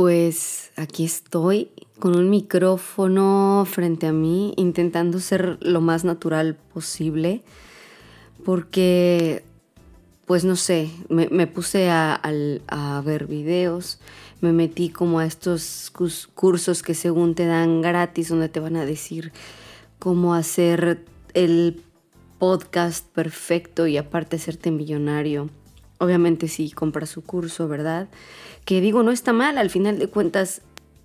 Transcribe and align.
Pues 0.00 0.72
aquí 0.76 1.04
estoy 1.04 1.68
con 1.98 2.16
un 2.16 2.30
micrófono 2.30 3.66
frente 3.70 4.06
a 4.06 4.14
mí, 4.14 4.54
intentando 4.56 5.20
ser 5.20 5.58
lo 5.60 5.82
más 5.82 6.04
natural 6.04 6.56
posible, 6.72 7.42
porque, 8.42 9.44
pues 10.24 10.46
no 10.46 10.56
sé, 10.56 10.88
me, 11.10 11.46
puse 11.46 11.90
a, 11.90 12.18
a, 12.68 13.02
ver 13.02 13.26
videos, 13.26 14.00
me 14.40 14.54
metí 14.54 14.88
como 14.88 15.18
a 15.18 15.26
estos 15.26 15.92
cursos 16.34 16.82
que 16.82 16.94
según 16.94 17.34
te 17.34 17.44
dan 17.44 17.82
gratis, 17.82 18.30
donde 18.30 18.48
te 18.48 18.58
van 18.58 18.76
a 18.76 18.86
decir 18.86 19.32
cómo 19.98 20.32
hacer 20.32 21.04
el 21.34 21.82
podcast 22.38 23.06
perfecto 23.06 23.86
y 23.86 23.98
aparte 23.98 24.36
hacerte 24.36 24.70
millonario. 24.70 25.50
Obviamente 26.00 26.48
si 26.48 26.70
compras 26.70 27.10
su 27.10 27.22
curso, 27.22 27.68
¿verdad? 27.68 28.08
Que 28.64 28.80
digo, 28.80 29.02
no 29.02 29.12
está 29.12 29.34
mal, 29.34 29.58
al 29.58 29.68
final 29.68 29.98
de 29.98 30.08
cuentas 30.08 30.62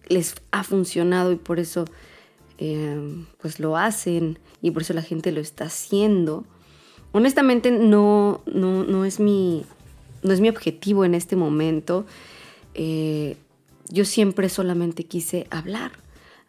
les 0.08 0.36
ha 0.52 0.64
funcionado 0.64 1.34
y 1.34 1.36
por 1.36 1.60
eso 1.60 1.86
eh, 2.58 3.26
pues 3.42 3.60
lo 3.60 3.76
hacen 3.76 4.40
y 4.62 4.72
por 4.72 4.84
eso 4.84 4.94
la 4.94 5.02
gente 5.02 5.34
lo 5.34 5.42
está 5.42 5.66
haciendo. 5.66 6.46
Honestamente 7.12 7.72
no, 7.72 8.42
no, 8.46 9.06
es, 9.06 9.20
mi, 9.20 9.66
no 10.24 10.32
es 10.32 10.40
mi 10.40 10.48
objetivo 10.48 11.04
en 11.04 11.14
este 11.14 11.36
momento. 11.36 12.06
Eh, 12.74 13.36
yo 13.90 14.06
siempre 14.06 14.48
solamente 14.48 15.04
quise 15.04 15.46
hablar, 15.50 15.92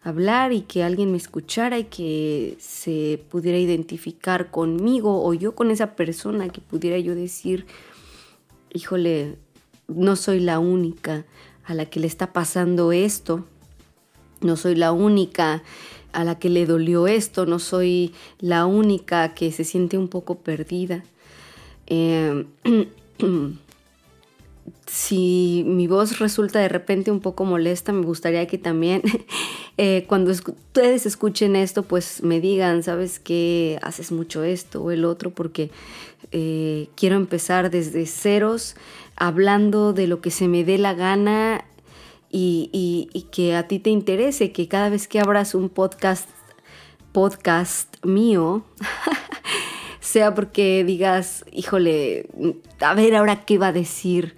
hablar 0.03 0.53
y 0.53 0.63
que 0.63 0.85
alguien 0.85 1.11
me 1.11 1.17
escuchara 1.17 1.79
y 1.79 1.85
que 1.85 2.57
se 2.61 3.21
pudiera 3.29 3.59
identificar 3.59 4.53
conmigo 4.53 5.25
o 5.25 5.35
yo 5.35 5.57
con 5.57 5.73
esa 5.73 5.97
persona 5.97 6.49
que 6.49 6.61
pudiera 6.61 6.99
yo 6.99 7.17
decir, 7.17 7.67
híjole, 8.73 9.39
no 9.89 10.17
soy 10.17 10.41
la 10.41 10.59
única 10.59 11.25
a 11.65 11.75
la 11.75 11.87
que 11.87 12.01
le 12.01 12.07
está 12.07 12.33
pasando 12.33 12.93
esto, 12.93 13.45
no 14.41 14.57
soy 14.57 14.75
la 14.75 14.93
única 14.93 15.63
a 16.13 16.25
la 16.25 16.39
que 16.39 16.49
le 16.49 16.67
dolió 16.67 17.07
esto, 17.07 17.47
no 17.47 17.59
soy 17.59 18.15
la 18.39 18.67
única 18.67 19.35
que 19.35 19.53
se 19.53 19.65
siente 19.65 19.99
un 19.99 20.09
poco 20.09 20.39
perdida. 20.39 21.05
Eh, 21.87 22.47
si 24.87 25.65
mi 25.67 25.87
voz 25.87 26.19
resulta 26.19 26.59
de 26.61 26.69
repente 26.69 27.11
un 27.11 27.21
poco 27.21 27.45
molesta, 27.45 27.93
me 27.93 28.05
gustaría 28.05 28.47
que 28.47 28.59
también 28.59 29.03
eh, 29.79 30.05
cuando 30.09 30.31
ustedes 30.31 31.05
escuchen 31.05 31.55
esto, 31.55 31.83
pues 31.83 32.23
me 32.23 32.41
digan, 32.41 32.83
sabes 32.83 33.19
que 33.19 33.79
haces 33.83 34.11
mucho 34.11 34.43
esto 34.43 34.83
o 34.83 34.91
el 34.91 35.05
otro, 35.05 35.31
porque 35.31 35.71
eh, 36.33 36.89
quiero 36.97 37.17
empezar 37.17 37.71
desde 37.71 38.07
ceros, 38.07 38.75
hablando 39.17 39.93
de 39.93 40.07
lo 40.07 40.21
que 40.21 40.31
se 40.31 40.49
me 40.49 40.65
dé 40.65 40.79
la 40.79 40.95
gana 40.95 41.65
y, 42.31 42.71
y 43.13 43.23
que 43.31 43.55
a 43.55 43.69
ti 43.69 43.79
te 43.79 43.91
interese, 43.91 44.53
que 44.53 44.67
cada 44.67 44.89
vez 44.89 45.09
que 45.09 45.21
abras 45.21 45.55
un 45.55 45.69
podcast, 45.69 46.29
podcast 47.13 47.97
mío, 48.05 48.65
sea 50.01 50.35
porque 50.35 50.85
digas, 50.85 51.45
híjole, 51.53 52.29
a 52.81 52.95
ver 52.95 53.15
ahora 53.15 53.45
qué 53.45 53.59
va 53.59 53.69
a 53.69 53.73
decir 53.73 54.37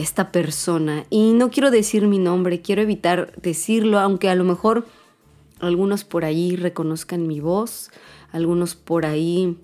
esta 0.00 0.32
persona. 0.32 1.04
Y 1.10 1.32
no 1.32 1.50
quiero 1.50 1.70
decir 1.70 2.06
mi 2.06 2.18
nombre, 2.18 2.60
quiero 2.60 2.82
evitar 2.82 3.32
decirlo, 3.40 3.98
aunque 3.98 4.28
a 4.28 4.34
lo 4.34 4.44
mejor 4.44 4.86
algunos 5.60 6.04
por 6.04 6.24
ahí 6.24 6.56
reconozcan 6.56 7.26
mi 7.26 7.40
voz, 7.40 7.90
algunos 8.32 8.74
por 8.74 9.06
ahí 9.06 9.58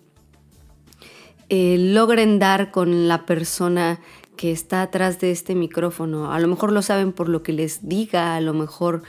eh, 1.49 1.77
logren 1.79 2.39
dar 2.39 2.71
con 2.71 3.09
la 3.09 3.25
persona 3.25 4.01
que 4.37 4.53
está 4.53 4.83
atrás 4.83 5.21
de 5.21 5.31
este 5.31 5.55
micrófono. 5.55 6.33
A 6.33 6.39
lo 6.41 6.49
mejor 6.49 6.73
lo 6.73 6.83
saben 6.83 7.13
por 7.13 7.29
lo 7.29 7.43
que 7.43 7.53
les 7.53 7.89
diga, 7.89 8.37
a 8.37 8.41
lo 8.41 8.53
mejor 8.53 9.03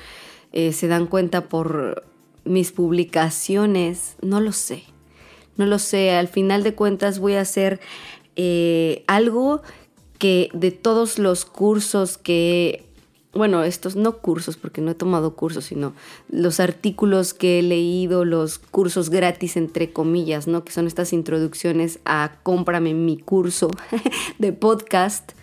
eh, 0.53 0.71
se 0.71 0.87
dan 0.87 1.07
cuenta 1.07 1.49
por 1.49 2.05
mis 2.45 2.71
publicaciones, 2.71 4.15
no 4.21 4.39
lo 4.39 4.51
sé. 4.51 4.83
No 5.57 5.65
lo 5.65 5.79
sé, 5.79 6.11
al 6.11 6.27
final 6.27 6.63
de 6.63 6.75
cuentas 6.75 7.19
voy 7.19 7.33
a 7.33 7.41
hacer 7.41 7.79
eh, 8.35 9.03
algo 9.07 9.63
que 10.17 10.49
de 10.53 10.71
todos 10.71 11.19
los 11.19 11.45
cursos 11.45 12.17
que, 12.17 12.85
bueno, 13.33 13.63
estos 13.63 13.95
no 13.95 14.17
cursos, 14.17 14.57
porque 14.57 14.81
no 14.81 14.91
he 14.91 14.95
tomado 14.95 15.35
cursos, 15.35 15.65
sino 15.65 15.93
los 16.29 16.59
artículos 16.59 17.33
que 17.33 17.59
he 17.59 17.61
leído, 17.61 18.25
los 18.25 18.57
cursos 18.59 19.09
gratis, 19.09 19.57
entre 19.57 19.91
comillas, 19.91 20.47
¿no? 20.47 20.63
Que 20.63 20.71
son 20.71 20.87
estas 20.87 21.13
introducciones 21.13 21.99
a 22.05 22.37
cómprame 22.43 22.93
mi 22.93 23.17
curso 23.17 23.69
de 24.39 24.53
podcast. 24.53 25.33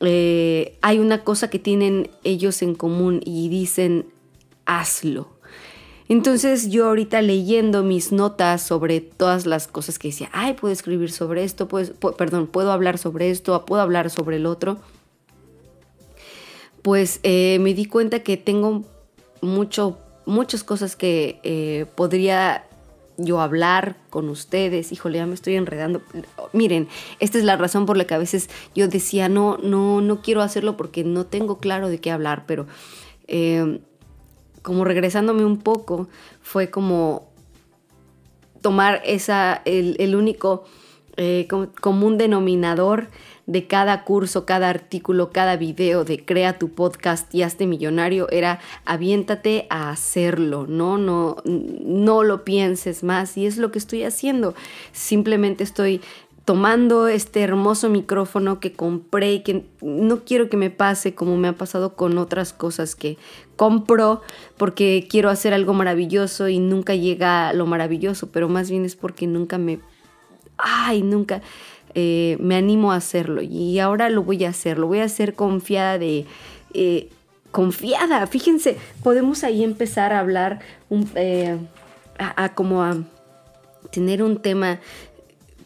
Eh, 0.00 0.76
hay 0.82 0.98
una 0.98 1.24
cosa 1.24 1.50
que 1.50 1.58
tienen 1.58 2.10
ellos 2.24 2.62
en 2.62 2.74
común 2.74 3.20
y 3.24 3.48
dicen, 3.48 4.06
hazlo. 4.66 5.37
Entonces 6.08 6.70
yo 6.70 6.86
ahorita 6.86 7.20
leyendo 7.20 7.82
mis 7.82 8.12
notas 8.12 8.62
sobre 8.62 9.00
todas 9.00 9.44
las 9.44 9.68
cosas 9.68 9.98
que 9.98 10.08
decía, 10.08 10.30
ay, 10.32 10.54
puedo 10.54 10.72
escribir 10.72 11.10
sobre 11.10 11.44
esto, 11.44 11.68
pues, 11.68 11.92
perdón, 12.16 12.46
puedo 12.46 12.72
hablar 12.72 12.96
sobre 12.96 13.30
esto, 13.30 13.64
puedo 13.66 13.82
hablar 13.82 14.08
sobre 14.08 14.36
el 14.36 14.46
otro, 14.46 14.78
pues 16.80 17.20
eh, 17.24 17.58
me 17.60 17.74
di 17.74 17.84
cuenta 17.84 18.20
que 18.20 18.38
tengo 18.38 18.84
mucho, 19.42 19.98
muchas 20.24 20.64
cosas 20.64 20.96
que 20.96 21.40
eh, 21.42 21.84
podría 21.94 22.64
yo 23.18 23.40
hablar 23.40 23.96
con 24.08 24.30
ustedes, 24.30 24.92
híjole, 24.92 25.18
ya 25.18 25.26
me 25.26 25.34
estoy 25.34 25.56
enredando. 25.56 26.00
Miren, 26.54 26.88
esta 27.18 27.36
es 27.36 27.44
la 27.44 27.56
razón 27.56 27.84
por 27.84 27.96
la 27.98 28.06
que 28.06 28.14
a 28.14 28.18
veces 28.18 28.48
yo 28.74 28.88
decía, 28.88 29.28
no, 29.28 29.58
no, 29.58 30.00
no 30.00 30.22
quiero 30.22 30.40
hacerlo 30.40 30.76
porque 30.78 31.04
no 31.04 31.26
tengo 31.26 31.58
claro 31.58 31.88
de 31.88 32.00
qué 32.00 32.10
hablar, 32.10 32.44
pero 32.46 32.66
eh, 33.26 33.80
como 34.62 34.84
regresándome 34.84 35.44
un 35.44 35.58
poco, 35.58 36.08
fue 36.40 36.70
como 36.70 37.28
tomar 38.60 39.00
esa, 39.04 39.62
el, 39.64 40.14
único 40.16 40.64
eh, 41.16 41.48
común 41.80 42.18
denominador 42.18 43.08
de 43.48 43.66
cada 43.66 44.04
curso, 44.04 44.44
cada 44.44 44.68
artículo, 44.68 45.30
cada 45.30 45.56
video 45.56 46.04
de 46.04 46.22
crea 46.22 46.58
tu 46.58 46.68
podcast 46.74 47.34
y 47.34 47.42
hazte 47.42 47.66
millonario 47.66 48.28
era 48.30 48.60
aviéntate 48.84 49.66
a 49.70 49.90
hacerlo, 49.90 50.66
¿no? 50.68 50.98
No, 50.98 51.36
no 51.44 52.24
lo 52.24 52.44
pienses 52.44 53.02
más 53.02 53.38
y 53.38 53.46
es 53.46 53.56
lo 53.56 53.70
que 53.70 53.78
estoy 53.78 54.02
haciendo. 54.02 54.54
Simplemente 54.92 55.64
estoy 55.64 56.02
tomando 56.48 57.08
este 57.08 57.42
hermoso 57.42 57.90
micrófono 57.90 58.58
que 58.58 58.72
compré 58.72 59.42
que 59.42 59.66
no 59.82 60.20
quiero 60.24 60.48
que 60.48 60.56
me 60.56 60.70
pase 60.70 61.14
como 61.14 61.36
me 61.36 61.48
ha 61.48 61.52
pasado 61.52 61.94
con 61.94 62.16
otras 62.16 62.54
cosas 62.54 62.94
que 62.94 63.18
compro 63.56 64.22
porque 64.56 65.06
quiero 65.10 65.28
hacer 65.28 65.52
algo 65.52 65.74
maravilloso 65.74 66.48
y 66.48 66.58
nunca 66.58 66.94
llega 66.94 67.52
lo 67.52 67.66
maravilloso, 67.66 68.30
pero 68.30 68.48
más 68.48 68.70
bien 68.70 68.86
es 68.86 68.96
porque 68.96 69.26
nunca 69.26 69.58
me... 69.58 69.80
Ay, 70.56 71.02
nunca 71.02 71.42
eh, 71.92 72.38
me 72.40 72.56
animo 72.56 72.92
a 72.92 72.96
hacerlo. 72.96 73.42
Y 73.42 73.78
ahora 73.78 74.08
lo 74.08 74.22
voy 74.22 74.46
a 74.46 74.48
hacer, 74.48 74.78
lo 74.78 74.86
voy 74.86 75.00
a 75.00 75.04
hacer 75.04 75.34
confiada 75.34 75.98
de... 75.98 76.24
Eh, 76.72 77.10
confiada, 77.50 78.26
fíjense, 78.26 78.78
podemos 79.02 79.44
ahí 79.44 79.62
empezar 79.62 80.14
a 80.14 80.20
hablar 80.20 80.60
un, 80.88 81.10
eh, 81.14 81.58
a 82.16 82.54
como 82.54 82.82
a 82.82 82.96
tener 83.90 84.22
un 84.22 84.38
tema 84.38 84.80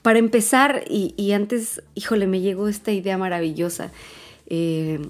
para 0.02 0.18
empezar, 0.18 0.84
y, 0.88 1.32
antes, 1.32 1.82
híjole, 1.94 2.26
me 2.26 2.40
llegó 2.40 2.68
esta 2.68 2.90
idea 2.90 3.16
maravillosa. 3.16 3.92
Eh, 4.46 5.00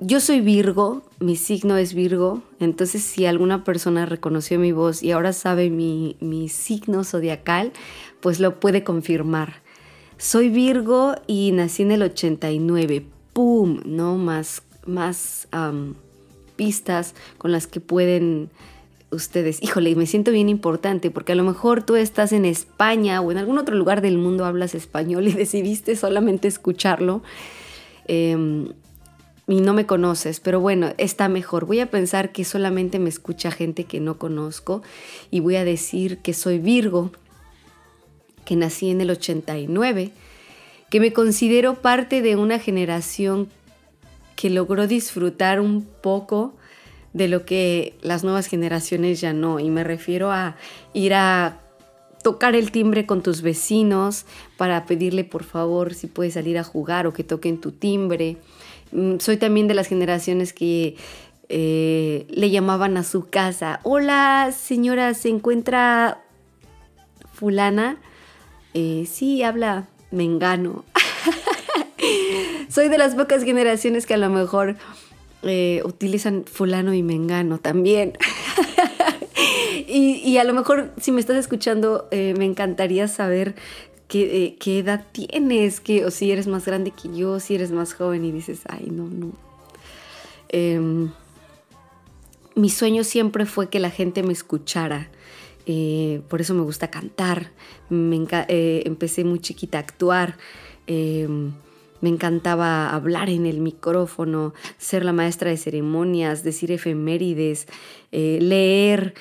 yo 0.00 0.20
soy 0.20 0.40
Virgo, 0.40 1.02
mi 1.20 1.36
signo 1.36 1.76
es 1.76 1.94
Virgo, 1.94 2.42
entonces 2.58 3.02
si 3.02 3.26
alguna 3.26 3.64
persona 3.64 4.06
reconoció 4.06 4.58
mi 4.58 4.72
voz 4.72 5.02
y 5.02 5.12
ahora 5.12 5.32
sabe 5.32 5.70
mi, 5.70 6.16
signo 6.50 7.04
zodiacal, 7.04 7.72
pues 8.20 8.40
lo 8.40 8.58
puede 8.58 8.82
confirmar. 8.82 9.62
Soy 10.18 10.48
Virgo 10.48 11.14
y 11.26 11.52
nací 11.52 11.84
en 11.84 11.92
el 11.92 12.02
89. 12.02 13.06
¡Pum! 13.32 13.80
¿No? 13.86 14.16
Más, 14.18 14.62
más 14.84 15.48
pistas 16.56 17.14
con 17.38 17.52
las 17.52 17.66
que 17.66 17.80
pueden 17.80 18.50
ustedes, 19.14 19.62
híjole, 19.62 19.94
me 19.96 20.06
siento 20.06 20.30
bien 20.30 20.48
importante 20.48 21.10
porque 21.10 21.32
a 21.32 21.34
lo 21.34 21.44
mejor 21.44 21.82
tú 21.82 21.96
estás 21.96 22.32
en 22.32 22.44
España 22.44 23.20
o 23.20 23.30
en 23.32 23.38
algún 23.38 23.58
otro 23.58 23.76
lugar 23.76 24.00
del 24.00 24.18
mundo 24.18 24.44
hablas 24.44 24.74
español 24.74 25.28
y 25.28 25.32
decidiste 25.34 25.96
solamente 25.96 26.48
escucharlo 26.48 27.22
em, 28.06 28.68
y 29.46 29.60
no 29.60 29.74
me 29.74 29.86
conoces, 29.86 30.40
pero 30.40 30.60
bueno, 30.60 30.92
está 30.96 31.28
mejor. 31.28 31.66
Voy 31.66 31.80
a 31.80 31.90
pensar 31.90 32.32
que 32.32 32.44
solamente 32.44 32.98
me 32.98 33.10
escucha 33.10 33.50
gente 33.50 33.84
que 33.84 34.00
no 34.00 34.18
conozco 34.18 34.82
y 35.30 35.40
voy 35.40 35.56
a 35.56 35.64
decir 35.64 36.18
que 36.18 36.32
soy 36.32 36.58
Virgo, 36.58 37.10
que 38.44 38.56
nací 38.56 38.90
en 38.90 39.00
el 39.00 39.10
89, 39.10 40.12
que 40.90 41.00
me 41.00 41.12
considero 41.12 41.74
parte 41.74 42.22
de 42.22 42.36
una 42.36 42.58
generación 42.58 43.48
que 44.36 44.50
logró 44.50 44.86
disfrutar 44.86 45.60
un 45.60 45.82
poco 45.82 46.54
de 47.14 47.28
lo 47.28 47.46
que 47.46 47.96
las 48.02 48.22
nuevas 48.24 48.46
generaciones 48.46 49.22
ya 49.22 49.32
no. 49.32 49.58
Y 49.58 49.70
me 49.70 49.84
refiero 49.84 50.30
a 50.30 50.56
ir 50.92 51.14
a 51.14 51.58
tocar 52.22 52.54
el 52.54 52.70
timbre 52.70 53.06
con 53.06 53.22
tus 53.22 53.40
vecinos 53.40 54.26
para 54.56 54.84
pedirle 54.84 55.24
por 55.24 55.44
favor 55.44 55.94
si 55.94 56.06
puedes 56.06 56.34
salir 56.34 56.58
a 56.58 56.64
jugar 56.64 57.06
o 57.06 57.12
que 57.14 57.24
toquen 57.24 57.60
tu 57.60 57.70
timbre. 57.70 58.36
Mm, 58.92 59.18
soy 59.18 59.36
también 59.36 59.68
de 59.68 59.74
las 59.74 59.86
generaciones 59.86 60.52
que 60.52 60.96
eh, 61.48 62.26
le 62.30 62.50
llamaban 62.50 62.96
a 62.96 63.04
su 63.04 63.28
casa, 63.28 63.80
hola 63.82 64.50
señora, 64.56 65.12
¿se 65.14 65.28
encuentra 65.28 66.22
fulana? 67.32 67.98
Eh, 68.72 69.06
sí, 69.08 69.42
habla 69.42 69.86
mengano. 70.10 70.84
Soy 72.68 72.88
de 72.88 72.98
las 72.98 73.14
pocas 73.14 73.44
generaciones 73.44 74.06
que 74.06 74.14
a 74.14 74.18
lo 74.18 74.30
mejor 74.30 74.76
eh, 75.44 75.82
utilizan 75.84 76.44
fulano 76.44 76.94
y 76.94 77.02
mengano 77.02 77.58
también. 77.58 78.14
y, 79.88 80.36
a 80.38 80.44
lo 80.44 80.54
mejor 80.54 80.92
si 81.00 81.12
me 81.12 81.20
estás 81.20 81.36
escuchando, 81.36 82.08
eh, 82.10 82.34
me 82.36 82.44
encantaría 82.44 83.08
saber 83.08 83.54
qué, 84.08 84.56
qué 84.58 84.78
edad 84.78 85.06
tienes, 85.12 85.80
que, 85.80 86.04
o 86.04 86.10
si 86.10 86.30
eres 86.30 86.46
más 86.46 86.64
grande 86.64 86.90
que 86.90 87.14
yo, 87.16 87.40
si 87.40 87.54
eres 87.54 87.70
más 87.70 87.94
joven 87.94 88.24
y 88.24 88.32
dices, 88.32 88.62
ay, 88.68 88.88
no, 88.90 89.08
no. 89.08 89.32
Em, 90.48 91.10
mi 92.54 92.70
sueño 92.70 93.02
siempre 93.02 93.44
fue 93.46 93.68
que 93.68 93.80
la 93.80 93.90
gente 93.90 94.22
me 94.22 94.32
escuchara. 94.32 95.10
Eh, 95.66 96.22
por 96.28 96.40
eso 96.40 96.54
me 96.54 96.62
gusta 96.62 96.88
cantar. 96.90 97.50
Eh, 97.90 98.82
empecé 98.86 99.24
muy 99.24 99.40
chiquita 99.40 99.78
a 99.78 99.80
actuar. 99.80 100.36
Me 102.04 102.10
encantaba 102.10 102.90
hablar 102.90 103.30
en 103.30 103.46
el 103.46 103.60
micrófono, 103.60 104.52
ser 104.76 105.06
la 105.06 105.14
maestra 105.14 105.48
de 105.48 105.56
ceremonias, 105.56 106.42
decir 106.42 106.70
efemérides, 106.70 107.66
eh, 108.12 108.38
leer. 108.42 109.14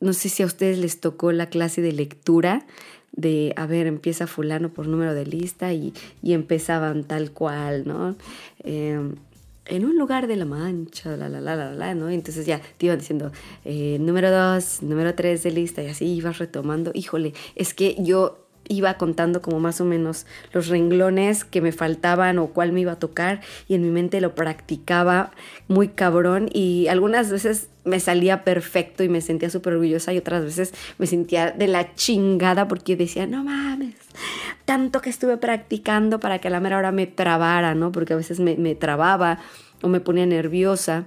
no 0.00 0.12
sé 0.14 0.30
si 0.30 0.42
a 0.42 0.46
ustedes 0.46 0.78
les 0.78 0.98
tocó 1.00 1.30
la 1.32 1.50
clase 1.50 1.82
de 1.82 1.92
lectura 1.92 2.64
de, 3.12 3.52
a 3.56 3.66
ver, 3.66 3.86
empieza 3.86 4.26
fulano 4.26 4.70
por 4.72 4.86
número 4.86 5.12
de 5.12 5.26
lista 5.26 5.72
y, 5.72 5.92
y 6.22 6.32
empezaban 6.32 7.04
tal 7.04 7.32
cual, 7.32 7.86
¿no? 7.86 8.16
Em, 8.60 9.16
en 9.66 9.84
un 9.84 9.98
lugar 9.98 10.26
de 10.26 10.36
la 10.36 10.44
mancha, 10.44 11.16
la, 11.16 11.28
la, 11.28 11.40
la, 11.40 11.56
la, 11.56 11.72
la, 11.72 11.94
¿no? 11.94 12.08
Entonces 12.08 12.46
ya 12.46 12.60
te 12.78 12.86
iban 12.86 12.98
diciendo, 12.98 13.32
eh, 13.64 13.98
número 14.00 14.30
dos, 14.30 14.82
número 14.82 15.14
tres 15.14 15.42
de 15.42 15.50
lista, 15.50 15.82
y 15.82 15.88
así 15.88 16.06
ibas 16.06 16.38
retomando. 16.38 16.90
Híjole, 16.94 17.34
es 17.54 17.74
que 17.74 17.96
yo 17.98 18.47
iba 18.68 18.94
contando 18.94 19.42
como 19.42 19.60
más 19.60 19.80
o 19.80 19.84
menos 19.84 20.26
los 20.52 20.68
renglones 20.68 21.44
que 21.44 21.60
me 21.60 21.72
faltaban 21.72 22.38
o 22.38 22.48
cuál 22.48 22.72
me 22.72 22.80
iba 22.80 22.92
a 22.92 22.98
tocar 22.98 23.40
y 23.66 23.74
en 23.74 23.82
mi 23.82 23.90
mente 23.90 24.20
lo 24.20 24.34
practicaba 24.34 25.32
muy 25.66 25.88
cabrón 25.88 26.48
y 26.52 26.86
algunas 26.88 27.30
veces 27.30 27.68
me 27.84 28.00
salía 28.00 28.44
perfecto 28.44 29.02
y 29.02 29.08
me 29.08 29.20
sentía 29.20 29.50
súper 29.50 29.74
orgullosa 29.74 30.12
y 30.12 30.18
otras 30.18 30.44
veces 30.44 30.74
me 30.98 31.06
sentía 31.06 31.50
de 31.50 31.66
la 31.66 31.94
chingada 31.94 32.68
porque 32.68 32.96
decía, 32.96 33.26
no 33.26 33.44
mames, 33.44 33.94
tanto 34.64 35.00
que 35.00 35.10
estuve 35.10 35.36
practicando 35.38 36.20
para 36.20 36.38
que 36.38 36.48
a 36.48 36.50
la 36.50 36.60
mera 36.60 36.78
hora 36.78 36.92
me 36.92 37.06
trabara, 37.06 37.74
¿no? 37.74 37.90
Porque 37.90 38.12
a 38.12 38.16
veces 38.16 38.40
me, 38.40 38.56
me 38.56 38.74
trababa 38.74 39.38
o 39.82 39.88
me 39.88 40.00
ponía 40.00 40.26
nerviosa. 40.26 41.04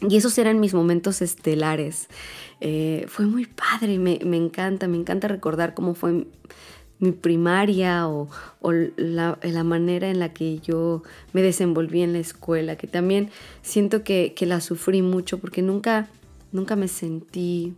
Y 0.00 0.16
esos 0.16 0.36
eran 0.36 0.60
mis 0.60 0.74
momentos 0.74 1.22
estelares. 1.22 2.08
Eh, 2.60 3.06
fue 3.08 3.26
muy 3.26 3.46
padre, 3.46 3.98
me, 3.98 4.18
encanta, 4.36 4.88
me 4.88 4.98
encanta 4.98 5.28
recordar 5.28 5.74
cómo 5.74 5.94
fue 5.94 6.26
mi 6.98 7.12
primaria 7.12 8.06
o, 8.08 8.28
la, 8.96 9.64
manera 9.64 10.08
en 10.10 10.18
la 10.18 10.32
que 10.32 10.58
yo 10.60 11.02
me 11.32 11.42
desenvolví 11.42 12.02
en 12.02 12.12
la 12.12 12.18
escuela, 12.18 12.76
que 12.76 12.86
también 12.86 13.30
siento 13.62 14.02
que, 14.02 14.34
la 14.40 14.60
sufrí 14.60 15.00
mucho 15.02 15.38
porque 15.38 15.62
nunca, 15.62 16.08
nunca 16.52 16.76
me 16.76 16.88
sentí 16.88 17.74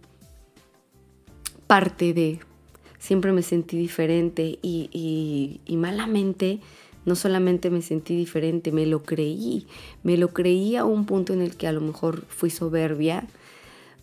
parte 1.69 2.15
de, 2.15 2.41
siempre 2.99 3.33
me 3.33 3.43
sentí 3.43 3.77
diferente 3.77 4.59
y, 4.61 5.61
y 5.65 5.77
malamente 5.77 6.61
no 7.09 7.17
solamente 7.17 7.71
me 7.71 7.83
sentí 7.83 8.17
diferente, 8.17 8.71
me 8.71 8.87
lo 8.87 9.03
creí, 9.03 9.67
me 10.03 10.17
lo 10.17 10.29
creí 10.29 10.77
a 10.77 10.85
un 10.85 11.07
punto 11.07 11.33
en 11.33 11.43
el 11.43 11.57
que 11.57 11.67
a 11.67 11.73
lo 11.73 11.81
mejor 11.81 12.25
fui 12.29 12.51
soberbia, 12.51 13.27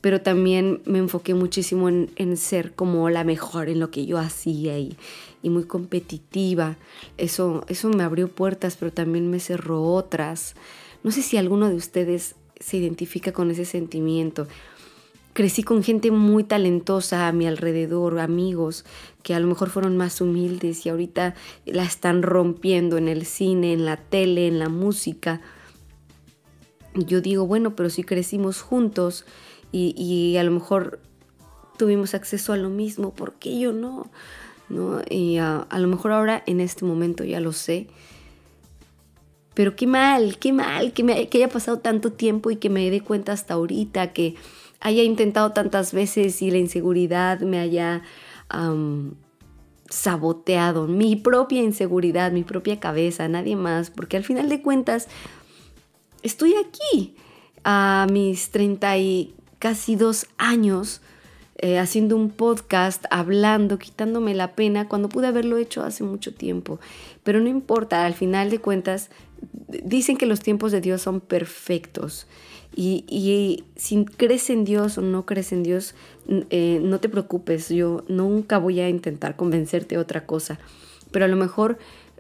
pero 0.02 0.22
también 0.22 0.82
me 0.86 1.00
enfoqué 1.00 1.34
muchísimo 1.34 1.88
en, 1.90 2.38
ser 2.38 2.74
como 2.74 3.10
la 3.10 3.24
mejor 3.24 3.70
en 3.70 3.80
lo 3.80 3.90
que 3.92 4.06
yo 4.06 4.18
hacía 4.18 4.78
y, 4.78 4.98
muy 5.44 5.66
competitiva. 5.66 6.76
Eso, 7.18 7.64
eso 7.68 7.90
me 7.90 8.04
abrió 8.04 8.28
puertas, 8.28 8.78
pero 8.78 8.92
también 8.92 9.30
me 9.30 9.40
cerró 9.40 9.84
otras. 9.84 10.56
No 11.04 11.12
sé 11.12 11.22
si 11.22 11.38
alguno 11.38 11.70
de 11.70 11.76
ustedes 11.76 12.36
se 12.60 12.78
identifica 12.78 13.32
con 13.32 13.52
ese 13.52 13.66
sentimiento 13.66 14.48
crecí 15.34 15.64
con 15.64 15.84
gente 15.84 16.12
muy 16.12 16.46
talentosa 16.46 17.28
a 17.28 17.34
mi 17.34 17.46
alrededor, 17.46 18.20
amigos 18.20 18.86
que 19.26 19.34
a 19.34 19.40
lo 19.40 19.48
mejor 19.48 19.72
fueron 19.72 19.98
más 19.98 20.22
humildes 20.22 20.86
y 20.86 20.90
ahorita 20.90 21.34
la 21.66 21.84
están 21.84 22.22
rompiendo 22.22 23.00
en 23.00 23.08
el 23.08 23.26
cine, 23.26 23.74
en 23.74 23.84
la 23.84 23.98
tele, 23.98 24.46
en 24.46 24.60
la 24.60 24.70
música. 24.70 25.42
Yo 26.94 27.22
digo, 27.22 27.48
bueno, 27.48 27.76
pero 27.76 27.90
si 27.90 28.04
crecimos 28.04 28.62
juntos 28.62 29.26
y, 29.72 30.38
a 30.38 30.44
lo 30.44 30.52
mejor 30.52 31.00
tuvimos 31.76 32.14
acceso 32.14 32.54
a 32.54 32.58
lo 32.58 32.70
mismo, 32.70 33.16
¿por 33.16 33.34
qué 33.34 33.60
yo 33.60 33.74
no? 33.74 34.12
¿No? 34.70 35.02
Y 35.10 35.38
a, 35.38 35.66
lo 35.72 35.88
mejor 35.88 36.12
ahora 36.12 36.44
en 36.46 36.62
este 36.62 36.86
momento 36.86 37.24
ya 37.24 37.40
lo 37.40 37.52
sé. 37.52 37.88
Pero 39.56 39.76
qué 39.76 39.88
mal, 39.88 40.38
qué 40.38 40.54
mal 40.54 40.94
que, 40.94 41.04
me, 41.04 41.30
que 41.30 41.40
haya 41.40 41.50
pasado 41.50 41.80
tanto 41.80 42.12
tiempo 42.12 42.52
y 42.52 42.58
que 42.58 42.70
me 42.70 42.92
dé 42.92 43.02
cuenta 43.02 43.32
hasta 43.32 43.56
ahorita 43.56 44.14
que 44.14 44.36
haya 44.82 45.02
intentado 45.02 45.52
tantas 45.52 45.94
veces 45.94 46.44
y 46.44 46.52
la 46.52 46.60
inseguridad 46.60 47.40
me 47.40 47.58
haya 47.58 48.04
saboteado, 49.90 50.88
mi 50.88 51.16
propia 51.16 51.62
inseguridad, 51.62 52.32
mi 52.32 52.44
propia 52.44 52.80
cabeza, 52.80 53.28
nadie 53.28 53.56
más, 53.56 53.90
porque 53.90 54.18
al 54.18 54.24
final 54.24 54.50
de 54.50 54.62
cuentas 54.62 55.08
estoy 56.24 56.56
aquí 56.56 57.16
a 57.64 58.08
mis 58.12 58.52
30 58.52 58.98
y 58.98 59.36
casi 59.60 59.96
dos 59.96 60.28
años 60.38 61.02
eh, 61.58 61.80
haciendo 61.80 62.18
un 62.18 62.32
podcast, 62.32 63.06
hablando, 63.12 63.80
quitándome 63.80 64.36
la 64.36 64.56
pena, 64.56 64.90
cuando 64.90 65.08
pude 65.08 65.28
haberlo 65.28 65.58
hecho 65.58 65.84
hace 65.84 66.04
mucho 66.04 66.34
tiempo. 66.34 66.80
Pero 67.24 67.40
no 67.40 67.48
importa, 67.48 68.06
al 68.06 68.14
final 68.14 68.50
de 68.50 68.60
cuentas, 68.60 69.10
dicen 69.68 70.18
que 70.18 70.26
los 70.26 70.42
tiempos 70.42 70.74
de 70.74 70.82
Dios 70.82 71.02
son 71.02 71.22
perfectos. 71.22 72.28
Y, 72.76 73.64
si 73.78 74.04
crees 74.04 74.50
en 74.50 74.66
Dios 74.66 74.98
o 74.98 75.02
no 75.02 75.26
crees 75.26 75.54
en 75.54 75.64
Dios, 75.64 75.96
eh, 76.28 76.80
no 76.82 77.00
te 77.00 77.08
preocupes, 77.08 77.70
yo 77.70 78.04
nunca 78.08 78.58
voy 78.58 78.80
a 78.80 78.90
intentar 78.90 79.36
convencerte 79.36 79.96
de 79.96 80.02
otra 80.02 80.26
cosa, 80.26 80.58
pero 81.12 81.26
a 81.26 81.28
lo 81.28 81.36
mejor 81.36 81.78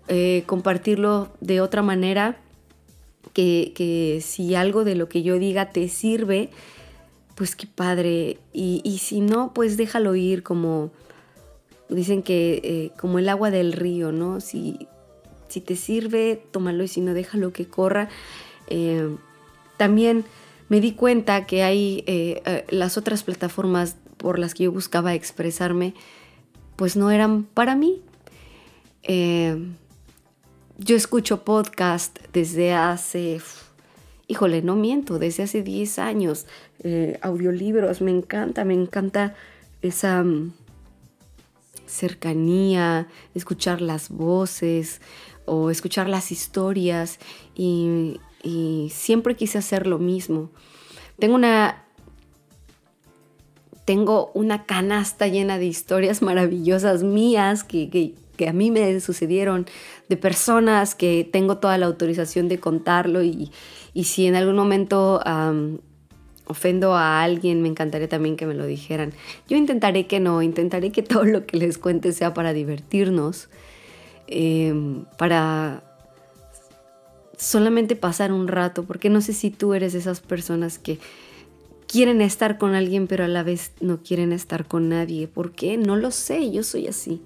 eh, 0.07 0.43
compartirlo 0.45 1.29
de 1.41 1.61
otra 1.61 1.81
manera, 1.81 2.37
que, 3.33 4.21
si 4.23 4.55
algo 4.55 4.85
de 4.85 4.95
lo 4.95 5.09
que 5.09 5.23
yo 5.23 5.39
diga 5.39 5.71
te 5.71 5.89
sirve, 5.89 6.49
pues 7.33 7.55
qué 7.55 7.67
padre, 7.67 8.37
y, 8.53 8.99
si 9.01 9.19
no, 9.19 9.53
pues 9.53 9.75
déjalo 9.75 10.15
ir 10.15 10.43
como, 10.43 10.91
dicen 11.89 12.21
que 12.21 12.61
eh, 12.63 12.91
como 12.97 13.19
el 13.19 13.27
agua 13.27 13.51
del 13.51 13.73
río, 13.73 14.11
¿no? 14.13 14.39
Si, 14.39 14.87
si 15.49 15.59
te 15.59 15.75
sirve, 15.75 16.41
tómalo 16.51 16.83
y 16.83 16.87
si 16.87 17.01
no, 17.01 17.13
déjalo 17.13 17.51
que 17.51 17.65
corra. 17.65 18.07
también 19.77 20.23
me 20.69 20.81
di 20.81 20.93
cuenta 20.93 21.45
que 21.45 21.63
hay 21.63 22.03
eh, 22.07 22.41
eh, 22.45 22.65
las 22.69 22.97
otras 22.97 23.23
plataformas 23.23 23.95
por 24.17 24.39
las 24.39 24.53
que 24.53 24.63
yo 24.63 24.71
buscaba 24.71 25.13
expresarme, 25.13 25.93
pues 26.75 26.95
no 26.95 27.11
eran 27.11 27.43
para 27.43 27.75
mí. 27.75 28.01
Eh, 29.03 29.57
yo 30.77 30.95
escucho 30.95 31.43
podcast 31.43 32.17
desde 32.33 32.73
hace, 32.73 33.39
híjole, 34.27 34.61
no 34.61 34.75
miento, 34.75 35.19
desde 35.19 35.43
hace 35.43 35.61
10 35.61 35.99
años, 35.99 36.47
audiolibros, 37.21 38.01
me 38.01 38.11
encanta, 38.11 38.65
me 38.65 38.73
encanta 38.73 39.35
esa 39.81 40.23
mm, 40.23 40.53
cercanía, 41.85 43.07
escuchar 43.33 43.81
las 43.81 44.09
voces 44.09 45.01
o 45.45 45.69
escuchar 45.69 46.09
las 46.09 46.31
historias 46.31 47.19
y, 47.55 48.19
y 48.45 48.91
siempre 48.93 49.35
quise 49.35 49.57
hacer 49.57 49.87
lo 49.87 49.97
mismo. 49.97 50.51
Tengo 51.17 51.35
una 51.35 51.81
tengo 53.85 54.31
una 54.33 54.65
canasta 54.65 55.27
llena 55.27 55.59
de 55.59 55.65
historias 55.65 56.21
maravillosas 56.23 57.03
mías 57.03 57.63
que, 57.63 58.15
a 58.47 58.51
mí 58.53 58.71
me 58.71 58.99
sucedieron, 58.99 59.67
de 60.09 60.17
personas 60.17 60.95
que 60.95 61.27
tengo 61.31 61.57
toda 61.57 61.77
la 61.77 61.85
autorización 61.85 62.49
de 62.49 62.59
contarlo 62.59 63.21
y, 63.21 63.51
si 64.03 64.25
en 64.25 64.35
algún 64.35 64.55
momento 64.55 65.21
ofendo 66.47 66.95
a 66.95 67.23
alguien, 67.23 67.61
me 67.61 67.69
encantaría 67.69 68.09
también 68.09 68.35
que 68.35 68.45
me 68.47 68.55
lo 68.55 68.65
dijeran. 68.65 69.13
Yo 69.47 69.57
intentaré 69.57 70.07
que 70.07 70.19
no, 70.19 70.41
intentaré 70.41 70.91
que 70.91 71.03
todo 71.03 71.25
lo 71.25 71.45
que 71.45 71.57
les 71.57 71.77
cuente 71.77 72.11
sea 72.11 72.33
para 72.33 72.53
divertirnos, 72.53 73.49
em, 74.27 75.05
para 75.17 75.83
solamente 77.37 77.95
pasar 77.95 78.31
un 78.31 78.47
rato, 78.47 78.83
porque 78.83 79.09
no 79.09 79.21
sé 79.21 79.33
si 79.33 79.51
tú 79.51 79.73
eres 79.73 79.93
esas 79.95 80.19
personas 80.21 80.79
que 80.79 80.99
quieren 81.87 82.21
estar 82.21 82.57
con 82.57 82.75
alguien, 82.75 83.07
pero 83.07 83.23
a 83.23 83.27
la 83.27 83.43
vez 83.43 83.71
no 83.79 84.01
quieren 84.01 84.31
estar 84.31 84.67
con 84.67 84.89
nadie. 84.89 85.27
¿Por 85.27 85.51
qué? 85.51 85.77
No 85.77 85.95
lo 85.95 86.11
sé, 86.11 86.51
yo 86.51 86.63
soy 86.63 86.87
así. 86.87 87.21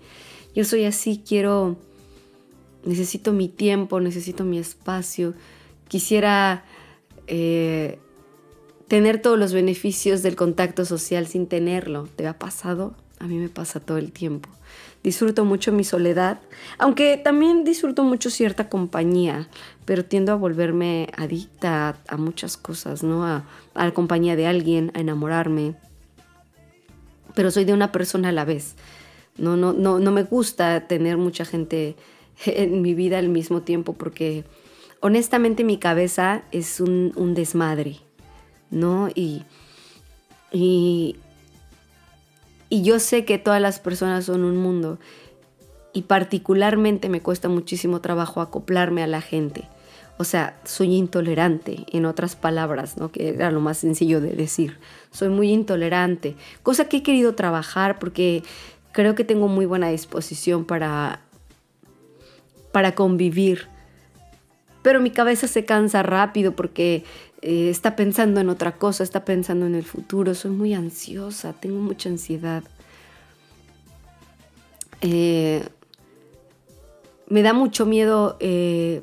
Yo 0.55 0.63
soy 0.65 0.85
así, 0.85 1.21
quiero, 1.25 1.77
necesito 2.83 3.33
mi 3.33 3.47
tiempo, 3.47 3.99
necesito 3.99 4.43
mi 4.43 4.59
espacio. 4.59 5.33
Quisiera 5.87 6.65
eh, 7.27 7.99
tener 8.87 9.21
todos 9.21 9.37
los 9.37 9.53
beneficios 9.53 10.21
del 10.23 10.35
contacto 10.35 10.85
social 10.85 11.27
sin 11.27 11.47
tenerlo. 11.47 12.07
¿Te 12.15 12.27
ha 12.27 12.37
pasado? 12.37 12.95
A 13.19 13.27
mí 13.27 13.37
me 13.37 13.49
pasa 13.49 13.79
todo 13.79 13.97
el 13.97 14.11
tiempo. 14.11 14.49
Disfruto 15.03 15.45
mucho 15.45 15.71
mi 15.71 15.83
soledad, 15.85 16.39
aunque 16.77 17.17
también 17.17 17.63
disfruto 17.63 18.03
mucho 18.03 18.29
cierta 18.29 18.67
compañía, 18.67 19.47
pero 19.89 20.05
tiendo 20.05 20.31
a 20.31 20.35
volverme 20.35 21.09
adicta 21.17 21.97
a, 22.07 22.17
muchas 22.17 22.57
cosas, 22.57 23.01
¿no? 23.01 23.25
A, 23.25 23.43
la 23.73 23.89
compañía 23.91 24.35
de 24.35 24.45
alguien, 24.45 24.91
a 24.93 24.99
enamorarme. 24.99 25.73
Pero 27.33 27.49
soy 27.49 27.65
de 27.65 27.73
una 27.73 27.91
persona 27.91 28.29
a 28.29 28.31
la 28.31 28.45
vez. 28.45 28.75
No, 29.35 29.57
no, 29.57 29.73
no, 29.73 29.97
no 29.97 30.11
me 30.11 30.21
gusta 30.21 30.85
tener 30.85 31.17
mucha 31.17 31.43
gente 31.43 31.95
en 32.45 32.83
mi 32.83 32.93
vida 32.93 33.17
al 33.17 33.29
mismo 33.29 33.63
tiempo 33.63 33.93
porque 33.93 34.43
honestamente 34.99 35.63
mi 35.63 35.79
cabeza 35.79 36.43
es 36.51 36.79
un, 36.79 37.11
un 37.15 37.33
desmadre. 37.33 37.97
¿no? 38.69 39.09
Y, 39.15 39.41
y, 40.51 41.15
yo 42.69 42.99
sé 42.99 43.25
que 43.25 43.39
todas 43.39 43.59
las 43.59 43.79
personas 43.79 44.25
son 44.25 44.43
un 44.43 44.57
mundo 44.57 44.99
y 45.93 46.03
particularmente 46.03 47.09
me 47.09 47.21
cuesta 47.21 47.49
muchísimo 47.49 48.01
trabajo 48.01 48.39
acoplarme 48.39 49.01
a 49.01 49.07
la 49.07 49.21
gente. 49.21 49.67
O 50.21 50.25
sea, 50.25 50.59
soy 50.65 50.95
intolerante, 50.95 51.85
en 51.93 52.05
otras 52.05 52.35
palabras, 52.35 52.97
¿no? 52.97 53.09
que 53.09 53.29
era 53.29 53.51
lo 53.51 53.61
más 53.61 53.77
sencillo 53.77 54.19
de 54.19 54.33
decir. 54.33 54.77
Soy 55.11 55.29
muy 55.29 55.49
intolerante, 55.49 56.35
cosa 56.61 56.89
que 56.89 56.97
he 56.97 57.03
querido 57.03 57.35
trabajar 57.35 57.99
porque 57.99 58.43
creo 58.91 59.15
que 59.15 59.23
tengo 59.23 59.47
muy 59.47 59.65
buena 59.65 59.87
disposición 59.87 60.65
para, 60.65 61.21
para 62.73 62.95
convivir. 62.95 63.67
Pero 64.81 64.99
mi 64.99 65.09
cabeza 65.09 65.47
se 65.47 65.63
cansa 65.63 66.03
rápido 66.03 66.51
porque 66.51 67.05
eh, 67.41 67.69
está 67.69 67.95
pensando 67.95 68.41
en 68.41 68.49
otra 68.49 68.73
cosa, 68.73 69.03
está 69.03 69.23
pensando 69.23 69.67
en 69.67 69.75
el 69.75 69.85
futuro. 69.85 70.35
Soy 70.35 70.51
muy 70.51 70.73
ansiosa, 70.73 71.53
tengo 71.53 71.79
mucha 71.79 72.09
ansiedad. 72.09 72.63
Eh, 74.99 75.63
me 77.29 77.41
da 77.41 77.53
mucho 77.53 77.85
miedo 77.85 78.35
eh, 78.41 79.01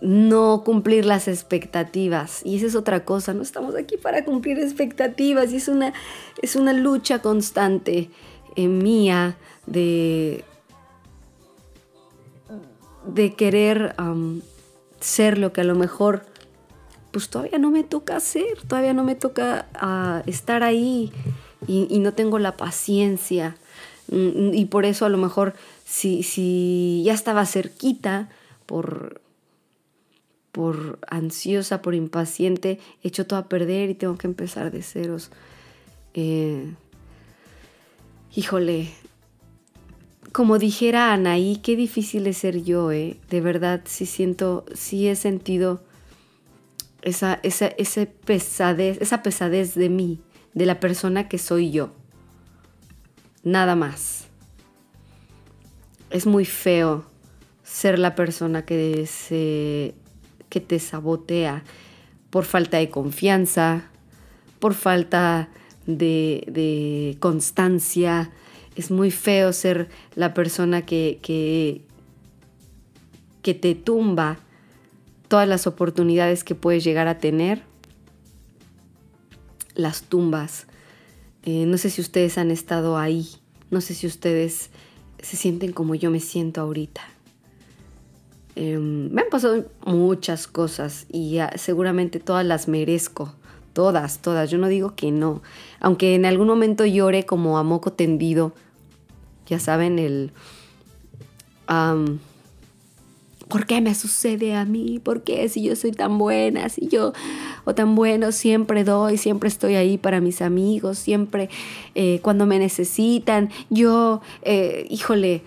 no 0.00 0.62
cumplir 0.64 1.04
las 1.04 1.28
expectativas. 1.28 2.42
Y 2.44 2.56
esa 2.56 2.66
es 2.66 2.74
otra 2.74 3.04
cosa, 3.04 3.34
no 3.34 3.42
estamos 3.42 3.74
aquí 3.74 3.96
para 3.96 4.24
cumplir 4.24 4.58
expectativas. 4.58 5.52
Y 5.52 5.56
es 5.56 5.68
una, 5.68 5.92
es 6.42 6.56
una 6.56 6.72
lucha 6.72 7.20
constante 7.20 8.10
mía 8.56 9.36
de, 9.66 10.44
de 13.06 13.34
querer 13.34 13.94
ser 15.00 15.38
lo 15.38 15.52
que 15.52 15.60
a 15.60 15.64
lo 15.64 15.74
mejor 15.74 16.24
pues 17.10 17.28
todavía 17.28 17.58
no 17.58 17.70
me 17.70 17.82
toca 17.82 18.16
hacer, 18.16 18.62
todavía 18.68 18.92
no 18.92 19.02
me 19.02 19.14
toca 19.14 19.66
ah, 19.74 20.22
estar 20.26 20.62
ahí 20.62 21.12
y, 21.66 21.98
no 21.98 22.12
tengo 22.12 22.38
la 22.38 22.56
paciencia. 22.56 23.56
Mm, 24.08 24.52
y 24.52 24.66
por 24.66 24.84
eso 24.84 25.06
a 25.06 25.08
lo 25.08 25.16
mejor 25.16 25.54
si, 25.84 26.22
si 26.22 27.02
ya 27.04 27.14
estaba 27.14 27.46
cerquita 27.46 28.28
por, 28.66 29.20
por 30.56 30.98
ansiosa, 31.10 31.82
por 31.82 31.94
impaciente, 31.94 32.78
he 33.02 33.08
hecho 33.08 33.26
todo 33.26 33.38
a 33.38 33.46
perder 33.46 33.90
y 33.90 33.94
tengo 33.94 34.16
que 34.16 34.26
empezar 34.26 34.70
de 34.70 34.82
ceros. 34.82 35.30
Eh, 36.14 36.72
híjole, 38.34 38.88
como 40.32 40.58
dijera 40.58 41.12
Anaí, 41.12 41.56
qué 41.56 41.76
difícil 41.76 42.26
es 42.26 42.38
ser 42.38 42.64
yo, 42.64 42.90
eh. 42.90 43.18
De 43.28 43.42
verdad, 43.42 43.82
sí 43.84 44.06
siento, 44.06 44.64
sí 44.72 45.08
he 45.08 45.14
sentido 45.14 45.84
esa, 47.02 47.38
esa, 47.42 48.06
pesadez, 48.24 48.96
esa 49.02 49.22
pesadez 49.22 49.74
de 49.74 49.90
mí, 49.90 50.20
de 50.54 50.64
la 50.64 50.80
persona 50.80 51.28
que 51.28 51.36
soy 51.36 51.70
yo. 51.70 51.92
Nada 53.42 53.76
más. 53.76 54.28
Es 56.08 56.24
muy 56.24 56.46
feo 56.46 57.04
ser 57.62 57.98
la 57.98 58.14
persona 58.14 58.64
que, 58.64 59.06
se, 59.06 59.94
que 60.48 60.60
te 60.60 60.78
sabotea 60.78 61.64
por 62.30 62.44
falta 62.44 62.78
de 62.78 62.90
confianza, 62.90 63.90
por 64.58 64.74
falta 64.74 65.48
de, 65.86 67.16
constancia. 67.20 68.30
Es 68.74 68.90
muy 68.90 69.10
feo 69.10 69.52
ser 69.52 69.88
la 70.14 70.34
persona 70.34 70.84
que, 70.84 71.18
que, 71.22 71.82
que 73.42 73.54
te 73.54 73.74
tumba 73.74 74.38
todas 75.28 75.48
las 75.48 75.66
oportunidades 75.66 76.44
que 76.44 76.54
puedes 76.54 76.84
llegar 76.84 77.08
a 77.08 77.18
tener, 77.18 77.62
las 79.74 80.02
tumbas. 80.02 80.66
Eh, 81.42 81.64
no 81.66 81.78
sé 81.78 81.90
si 81.90 82.00
ustedes 82.00 82.38
han 82.38 82.50
estado 82.50 82.98
ahí, 82.98 83.28
no 83.70 83.80
sé 83.80 83.94
si 83.94 84.06
ustedes 84.06 84.70
se 85.20 85.36
sienten 85.36 85.72
como 85.72 85.94
yo 85.94 86.10
me 86.10 86.20
siento 86.20 86.60
ahorita. 86.60 87.02
Em, 88.56 89.10
me 89.12 89.20
han 89.20 89.28
pasado 89.28 89.66
muchas 89.84 90.46
cosas 90.46 91.06
y 91.12 91.38
seguramente 91.56 92.18
todas 92.20 92.44
las 92.44 92.68
merezco. 92.68 93.34
Todas, 93.74 94.20
todas. 94.20 94.50
Yo 94.50 94.56
no 94.56 94.68
digo 94.68 94.94
que 94.96 95.12
no. 95.12 95.42
Aunque 95.80 96.14
en 96.14 96.24
algún 96.24 96.48
momento 96.48 96.86
llore 96.86 97.26
como 97.26 97.58
a 97.58 97.62
moco 97.62 97.92
tendido. 97.92 98.54
Ya 99.46 99.60
saben, 99.60 99.98
el... 99.98 100.32
¿por 103.48 103.66
qué 103.66 103.80
me 103.80 103.94
sucede 103.94 104.54
a 104.54 104.64
mí? 104.64 105.00
¿Por 105.02 105.22
qué 105.22 105.48
si 105.48 105.62
yo 105.62 105.76
soy 105.76 105.92
tan 105.92 106.16
buena, 106.16 106.68
si 106.68 106.88
yo 106.88 107.12
o 107.64 107.74
tan 107.74 107.94
bueno 107.94 108.32
siempre 108.32 108.84
doy, 108.84 109.18
siempre 109.18 109.48
estoy 109.48 109.74
ahí 109.74 109.98
para 109.98 110.20
mis 110.20 110.42
amigos, 110.42 110.98
siempre 110.98 111.48
eh, 111.94 112.20
cuando 112.22 112.46
me 112.46 112.58
necesitan, 112.58 113.50
yo, 113.70 114.20
eh, 114.42 114.86
híjole, 114.88 115.42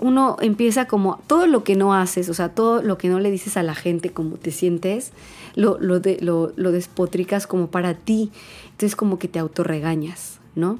uno 0.00 0.36
empieza 0.40 0.86
como 0.86 1.20
todo 1.26 1.46
lo 1.46 1.64
que 1.64 1.76
no 1.76 1.94
haces, 1.94 2.28
o 2.28 2.34
sea, 2.34 2.50
todo 2.50 2.82
lo 2.82 2.98
que 2.98 3.08
no 3.08 3.18
le 3.20 3.30
dices 3.30 3.56
a 3.56 3.62
la 3.62 3.74
gente 3.74 4.10
como 4.10 4.36
te 4.36 4.50
sientes, 4.50 5.12
lo, 5.54 5.78
lo, 5.80 6.00
lo 6.54 6.72
despotricas 6.72 7.46
como 7.46 7.68
para 7.68 7.94
ti, 7.94 8.30
entonces 8.70 8.96
como 8.96 9.18
que 9.18 9.28
te 9.28 9.38
autorregañas, 9.38 10.38
¿no? 10.54 10.78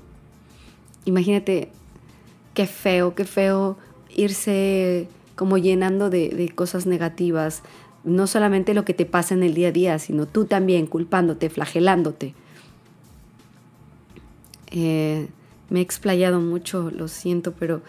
Imagínate 1.05 1.71
qué 2.55 2.67
feo, 2.67 3.15
qué 3.15 3.25
feo 3.25 3.77
irse 4.15 5.09
como 5.37 5.57
llenando 5.57 6.11
de, 6.11 6.53
cosas 6.55 6.87
negativas, 6.87 7.63
no 8.03 8.27
solamente 8.27 8.75
lo 8.75 8.85
que 8.85 8.95
te 8.95 9.07
pasa 9.07 9.35
en 9.35 9.45
el 9.45 9.55
día 9.55 9.69
a 9.69 9.73
día, 9.73 9.99
sino 9.99 10.27
tú 10.27 10.45
también 10.45 10.87
culpándote, 10.87 11.49
flagelándote. 11.49 12.35
Eh, 14.73 15.29
me 15.71 15.79
he 15.79 15.83
explayado 15.83 16.41
mucho, 16.41 16.91
lo 16.91 17.07
siento, 17.07 17.53
pero 17.53 17.81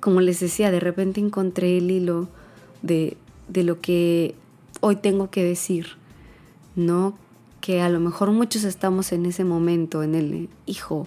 como 0.00 0.20
les 0.20 0.40
decía, 0.40 0.70
de 0.70 0.80
repente 0.80 1.20
encontré 1.20 1.78
el 1.78 1.90
hilo 1.90 2.28
de, 2.82 3.16
de 3.48 3.64
lo 3.64 3.80
que 3.80 4.34
hoy 4.80 4.96
tengo 4.96 5.30
que 5.30 5.44
decir, 5.44 5.96
¿no? 6.76 7.16
Que 7.60 7.80
a 7.80 7.88
lo 7.88 8.00
mejor 8.00 8.30
muchos 8.30 8.64
estamos 8.64 9.12
en 9.12 9.26
ese 9.26 9.44
momento, 9.44 10.02
en 10.02 10.14
el 10.14 10.48
hijo, 10.66 11.06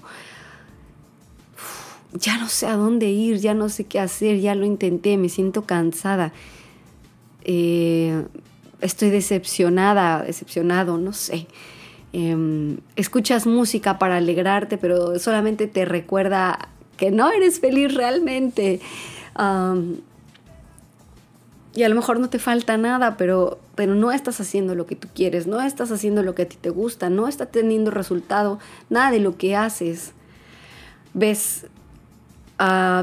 ya 2.13 2.37
no 2.37 2.49
sé 2.49 2.67
a 2.67 2.75
dónde 2.75 3.09
ir, 3.09 3.37
ya 3.37 3.53
no 3.53 3.69
sé 3.69 3.85
qué 3.85 3.99
hacer, 3.99 4.39
ya 4.39 4.55
lo 4.55 4.65
intenté, 4.65 5.17
me 5.17 5.29
siento 5.29 5.63
cansada, 5.63 6.33
eh, 7.43 8.25
estoy 8.81 9.09
decepcionada, 9.09 10.23
decepcionado, 10.23 10.97
no 10.97 11.13
sé. 11.13 11.47
Em, 12.13 12.77
escuchas 12.97 13.47
música 13.47 13.97
para 13.97 14.17
alegrarte, 14.17 14.77
pero 14.77 15.17
solamente 15.19 15.67
te 15.67 15.85
recuerda 15.85 16.69
que 17.01 17.09
no 17.09 17.31
eres 17.31 17.59
feliz 17.59 17.95
realmente. 17.95 18.79
y 21.73 21.83
a 21.83 21.89
lo 21.89 21.95
mejor 21.95 22.19
no 22.19 22.29
te 22.29 22.37
falta 22.37 22.77
nada, 22.77 23.17
pero, 23.17 23.57
pero 23.73 23.95
no 23.95 24.11
estás 24.11 24.39
haciendo 24.39 24.75
lo 24.75 24.85
que 24.85 24.95
tú 24.95 25.07
quieres, 25.15 25.47
no 25.47 25.59
estás 25.61 25.91
haciendo 25.91 26.21
lo 26.21 26.35
que 26.35 26.43
a 26.43 26.47
ti 26.47 26.57
te 26.61 26.69
gusta, 26.69 27.09
no 27.09 27.27
está 27.27 27.47
teniendo 27.47 27.89
resultado 27.89 28.59
nada 28.91 29.09
de 29.09 29.17
lo 29.19 29.35
que 29.35 29.55
haces. 29.55 30.11
Ves 31.15 31.65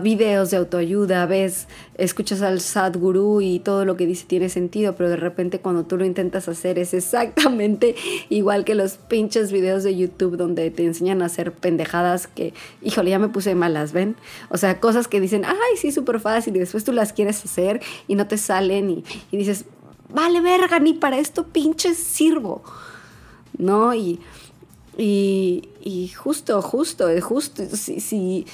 videos 0.03 0.50
de 0.50 0.57
autoayuda, 0.57 1.27
ves, 1.27 1.67
escuchas 1.97 2.43
al 2.43 2.61
Sadhguru 2.61 3.41
y 3.41 3.59
todo 3.59 3.85
lo 3.85 3.97
que 3.97 4.07
dice 4.07 4.25
tiene 4.27 4.49
sentido, 4.49 4.95
pero 4.95 5.09
de 5.09 5.17
repente 5.17 5.61
cuando 5.61 5.85
tú 5.85 5.97
lo 5.97 6.05
intentas 6.05 6.49
hacer 6.49 6.79
es 6.79 6.95
exactamente 6.95 7.97
igual 8.29 8.65
que 8.65 8.75
los 8.75 8.95
pinches 8.95 9.50
videos 9.50 9.83
de 9.83 9.97
YouTube 9.97 10.37
donde 10.37 10.71
te 10.71 10.85
enseñan 10.85 11.23
a 11.23 11.27
hacer 11.27 11.53
pendejadas 11.53 12.27
que, 12.29 12.55
híjole, 12.83 13.11
ya 13.11 13.19
me 13.19 13.29
puse 13.29 13.55
malas, 13.55 13.93
¿ven? 13.93 14.17
O 14.50 14.59
sea, 14.59 14.79
cosas 14.81 15.09
que 15.09 15.21
dicen, 15.21 15.45
ay, 15.45 15.77
sí, 15.77 15.91
súper 15.91 16.21
fácil 16.21 16.55
y 16.57 16.61
después 16.61 16.85
tú 16.85 16.93
las 16.93 17.12
quieres 17.12 17.45
hacer 17.45 17.81
y 18.07 18.15
no 18.15 18.27
te 18.29 18.38
salen 18.38 18.91
y, 18.91 19.05
y 19.33 19.37
dices, 19.37 19.65
vale 20.12 20.41
verga, 20.41 20.79
ni 20.79 20.95
para 20.95 21.19
esto 21.19 21.45
pinches 21.45 21.99
sirvo. 21.99 22.62
¿no? 23.59 23.93
Y, 23.95 24.21
y, 24.97 25.69
y 25.83 26.09
justo, 26.09 26.62
justo, 26.62 27.09
justo, 27.21 27.65
si, 27.77 28.00
si, 28.00 28.47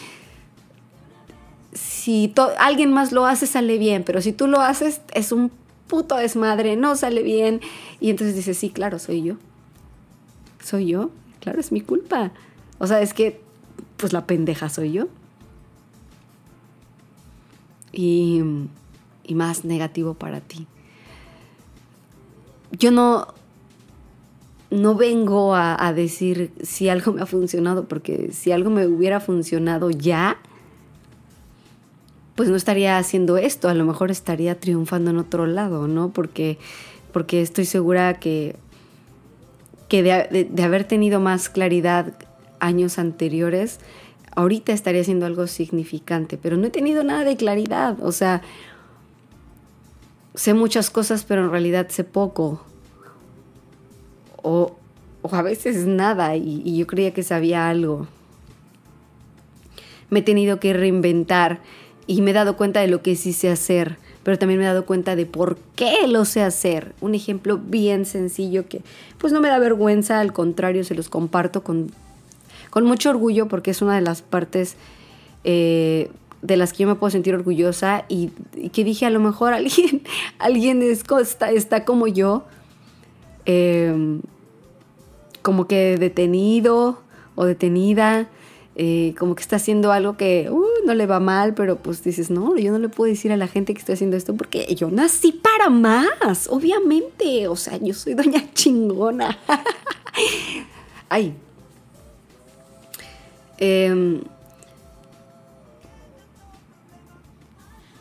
si 2.04 2.34
alguien 2.58 2.92
más 2.92 3.12
lo 3.12 3.24
hace, 3.24 3.46
sale 3.46 3.78
bien, 3.78 4.02
pero 4.04 4.20
si 4.20 4.34
tú 4.34 4.46
lo 4.46 4.60
haces, 4.60 5.00
es 5.14 5.32
un 5.32 5.50
puto 5.86 6.16
desmadre, 6.16 6.76
no 6.76 6.96
sale 6.96 7.22
bien. 7.22 7.62
Y 7.98 8.10
entonces 8.10 8.36
dices, 8.36 8.58
sí, 8.58 8.68
claro, 8.68 8.98
soy 8.98 9.22
yo. 9.22 9.36
Soy 10.62 10.88
yo, 10.88 11.10
claro, 11.40 11.60
es 11.60 11.72
mi 11.72 11.80
culpa. 11.80 12.32
O 12.78 12.86
sea, 12.86 13.00
es 13.00 13.14
que, 13.14 13.40
pues 13.96 14.12
la 14.12 14.26
pendeja 14.26 14.68
soy 14.68 14.92
yo. 14.92 15.06
Y, 17.90 18.42
y 19.22 19.34
más 19.34 19.64
negativo 19.64 20.12
para 20.12 20.42
ti. 20.42 20.66
Yo 22.72 22.90
no, 22.90 23.28
no 24.68 24.94
vengo 24.94 25.54
a, 25.54 25.90
decir 25.94 26.52
si 26.62 26.90
algo 26.90 27.14
me 27.14 27.22
ha 27.22 27.26
funcionado, 27.26 27.88
porque 27.88 28.30
si 28.30 28.52
algo 28.52 28.68
me 28.68 28.86
hubiera 28.86 29.20
funcionado 29.20 29.88
ya, 29.88 30.36
pues 32.34 32.48
no 32.48 32.56
estaría 32.56 32.98
haciendo 32.98 33.36
esto, 33.36 33.68
a 33.68 33.74
lo 33.74 33.84
mejor 33.84 34.10
estaría 34.10 34.58
triunfando 34.58 35.10
en 35.10 35.18
otro 35.18 35.46
lado, 35.46 35.86
¿no? 35.86 36.10
Porque, 36.10 36.58
porque 37.12 37.42
estoy 37.42 37.64
segura 37.64 38.14
que, 38.14 38.56
que 39.88 40.02
de, 40.02 40.62
haber 40.62 40.84
tenido 40.84 41.20
más 41.20 41.48
claridad 41.48 42.14
años 42.58 42.98
anteriores, 42.98 43.78
ahorita 44.34 44.72
estaría 44.72 45.02
haciendo 45.02 45.26
algo 45.26 45.46
significante, 45.46 46.36
pero 46.36 46.56
no 46.56 46.66
he 46.66 46.70
tenido 46.70 47.04
nada 47.04 47.24
de 47.24 47.36
claridad, 47.36 47.98
o 48.02 48.10
sea, 48.10 48.42
sé 50.34 50.54
muchas 50.54 50.90
cosas, 50.90 51.24
pero 51.24 51.44
en 51.44 51.50
realidad 51.52 51.88
sé 51.88 52.02
poco. 52.02 52.64
O, 54.42 54.76
o 55.22 55.34
a 55.34 55.42
veces 55.42 55.86
nada, 55.86 56.34
y, 56.34 56.62
y 56.64 56.78
yo 56.78 56.88
creía 56.88 57.14
que 57.14 57.22
sabía 57.22 57.68
algo. 57.68 58.08
Me 60.10 60.18
he 60.18 60.22
tenido 60.22 60.58
que 60.58 60.72
reinventar 60.72 61.60
y 62.06 62.22
me 62.22 62.30
he 62.32 62.34
dado 62.34 62.56
cuenta 62.56 62.80
de 62.80 62.88
lo 62.88 63.02
que 63.02 63.16
sí 63.16 63.32
sé 63.32 63.50
hacer, 63.50 63.96
pero 64.22 64.38
también 64.38 64.58
me 64.58 64.64
he 64.64 64.68
dado 64.68 64.86
cuenta 64.86 65.16
de 65.16 65.26
por 65.26 65.58
qué 65.76 66.06
lo 66.06 66.24
sé 66.24 66.42
hacer. 66.42 66.94
Un 67.00 67.14
ejemplo 67.14 67.58
bien 67.58 68.04
sencillo 68.04 68.68
que 68.68 68.82
pues 69.18 69.32
no 69.32 69.40
me 69.40 69.48
da 69.48 69.58
vergüenza, 69.58 70.20
al 70.20 70.32
contrario, 70.32 70.84
se 70.84 70.94
los 70.94 71.08
comparto 71.08 71.62
con, 71.62 71.90
con 72.70 72.84
mucho 72.84 73.10
orgullo 73.10 73.48
porque 73.48 73.70
es 73.70 73.82
una 73.82 73.94
de 73.94 74.02
las 74.02 74.22
partes 74.22 74.76
eh, 75.44 76.10
de 76.42 76.56
las 76.58 76.72
que 76.72 76.82
yo 76.82 76.88
me 76.88 76.94
puedo 76.94 77.10
sentir 77.10 77.34
orgullosa 77.34 78.04
y, 78.08 78.28
que 78.72 78.84
dije 78.84 79.06
a 79.06 79.10
lo 79.10 79.20
mejor 79.20 79.54
alguien, 79.54 80.02
alguien 80.38 80.82
está, 80.82 81.50
está 81.50 81.84
como 81.84 82.06
yo, 82.06 82.44
em, 83.46 84.20
como 85.40 85.66
que 85.66 85.96
detenido 85.96 86.98
o 87.34 87.44
detenida 87.46 88.28
eh, 88.76 89.14
como 89.18 89.36
que 89.36 89.42
está 89.42 89.56
haciendo 89.56 89.92
algo 89.92 90.16
que 90.16 90.50
uh, 90.50 90.73
no 90.84 90.94
le 90.94 91.06
va 91.06 91.20
mal, 91.20 91.54
pero 91.54 91.76
pues 91.76 92.02
dices, 92.02 92.30
no, 92.30 92.56
yo 92.56 92.72
no 92.72 92.78
le 92.78 92.88
puedo 92.88 93.10
decir 93.10 93.32
a 93.32 93.36
la 93.36 93.48
gente 93.48 93.74
que 93.74 93.80
estoy 93.80 93.94
haciendo 93.94 94.16
esto 94.16 94.34
porque 94.34 94.72
yo 94.74 94.90
nací 94.90 95.32
para 95.32 95.70
más, 95.70 96.48
obviamente. 96.48 97.48
O 97.48 97.56
sea, 97.56 97.78
yo 97.78 97.94
soy 97.94 98.14
doña 98.14 98.44
chingona. 98.54 99.38
Ay. 101.08 101.34
Em, 103.58 104.22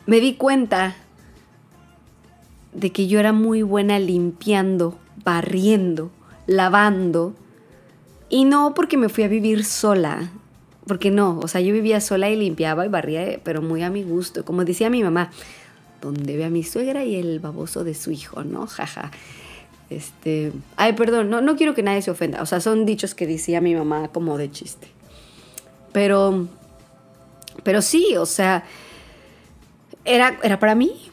me 0.06 0.20
di 0.20 0.34
cuenta 0.34 0.96
de 2.72 2.90
que 2.90 3.06
yo 3.06 3.20
era 3.20 3.32
muy 3.32 3.62
buena 3.62 3.98
limpiando, 3.98 4.98
barriendo, 5.24 6.10
lavando. 6.46 7.34
Y 8.28 8.44
no 8.44 8.74
porque 8.74 8.96
me 8.96 9.08
fui 9.08 9.24
a 9.24 9.28
vivir 9.28 9.64
sola, 9.64 10.30
porque 10.86 11.10
no, 11.10 11.38
o 11.38 11.48
sea, 11.48 11.60
yo 11.60 11.72
vivía 11.72 12.00
sola 12.00 12.28
y 12.28 12.36
limpiaba 12.36 12.84
y 12.84 12.88
barría, 12.88 13.40
pero 13.42 13.62
muy 13.62 13.82
a 13.82 13.90
mi 13.90 14.02
gusto. 14.02 14.44
Como 14.44 14.64
decía 14.64 14.90
mi 14.90 15.02
mamá, 15.02 15.30
donde 16.02 16.36
ve 16.36 16.44
a 16.44 16.50
mi 16.50 16.62
suegra 16.62 17.04
y 17.04 17.16
el 17.16 17.40
baboso 17.40 17.84
de 17.84 17.94
su 17.94 18.10
hijo, 18.10 18.44
¿no? 18.44 18.66
Jaja. 18.66 19.10
Este, 19.90 20.52
ay, 20.76 20.94
perdón, 20.94 21.30
no, 21.30 21.40
no 21.40 21.56
quiero 21.56 21.74
que 21.74 21.82
nadie 21.82 22.02
se 22.02 22.10
ofenda. 22.10 22.42
O 22.42 22.46
sea, 22.46 22.60
son 22.60 22.84
dichos 22.84 23.14
que 23.14 23.26
decía 23.26 23.60
mi 23.60 23.74
mamá 23.74 24.08
como 24.08 24.36
de 24.38 24.50
chiste. 24.50 24.88
Pero, 25.92 26.48
pero 27.62 27.80
sí, 27.80 28.16
o 28.16 28.26
sea, 28.26 28.64
era, 30.04 30.38
era 30.42 30.58
para 30.58 30.74
mí. 30.74 31.10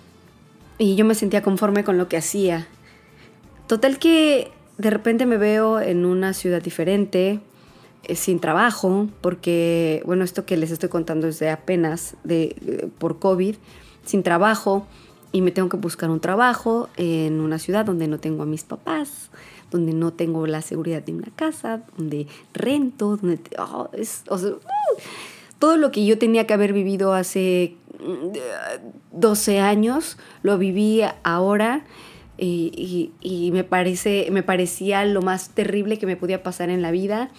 Y 0.77 0.95
yo 0.95 1.05
me 1.05 1.15
sentía 1.15 1.41
conforme 1.41 1.84
con 1.84 1.97
lo 1.97 2.07
que 2.07 2.17
hacía. 2.17 2.67
Total 3.67 3.99
que 3.99 4.51
de 4.77 4.89
repente 4.89 5.25
me 5.25 5.38
veo 5.38 5.79
en 5.79 6.05
una 6.05 6.34
ciudad 6.34 6.62
diferente, 6.62 7.39
sin 8.15 8.39
trabajo, 8.39 9.08
porque, 9.21 10.02
bueno, 10.06 10.24
esto 10.24 10.45
que 10.45 10.58
les 10.58 10.71
estoy 10.71 10.89
contando 10.89 11.28
es 11.28 11.39
de 11.39 11.50
apenas 11.50 12.15
de, 12.24 12.89
por 12.97 13.19
COVID, 13.19 13.56
sin 14.06 14.24
trabajo, 14.24 14.86
y 15.32 15.41
me 15.41 15.52
tengo 15.52 15.69
que 15.69 15.78
buscar 15.78 16.10
un 16.10 16.19
trabajo 16.19 16.89
en 16.97 17.39
una 17.39 17.58
ciudad 17.58 17.86
donde 17.86 18.08
no 18.08 18.19
tengo 18.19 18.43
a 18.43 18.45
mis 18.45 18.63
papás, 18.63 19.30
donde 19.69 19.93
no 19.93 20.12
tengo 20.12 20.45
la 20.45 20.62
seguridad 20.62 21.02
de 21.04 21.13
una 21.13 21.30
casa, 21.36 21.84
donde 21.97 22.28
rento, 22.54 23.17
donde... 23.17 23.39
Oh, 23.58 23.89
uh, 24.30 24.60
todo 25.60 25.78
lo 25.78 25.91
que 25.91 26.06
yo 26.06 26.17
tenía 26.17 26.47
que 26.47 26.54
haber 26.54 26.74
vivido 26.74 27.13
hace 27.13 27.76
12 29.12 29.60
mm, 29.60 29.63
años, 29.63 30.17
lo 30.41 30.58
viví 30.58 31.02
ahora. 31.24 31.86
Y, 32.38 33.12
y, 33.21 33.52
me, 33.52 33.63
parece, 33.63 34.28
me 34.32 34.41
parecía 34.41 35.06
lo 35.06 35.21
más 35.21 35.50
terrible 35.50 36.00
que 36.00 36.08
me 36.08 36.15
podía 36.15 36.41
pasar 36.41 36.71
en 36.71 36.82
la 36.82 36.89
vida 36.89 37.30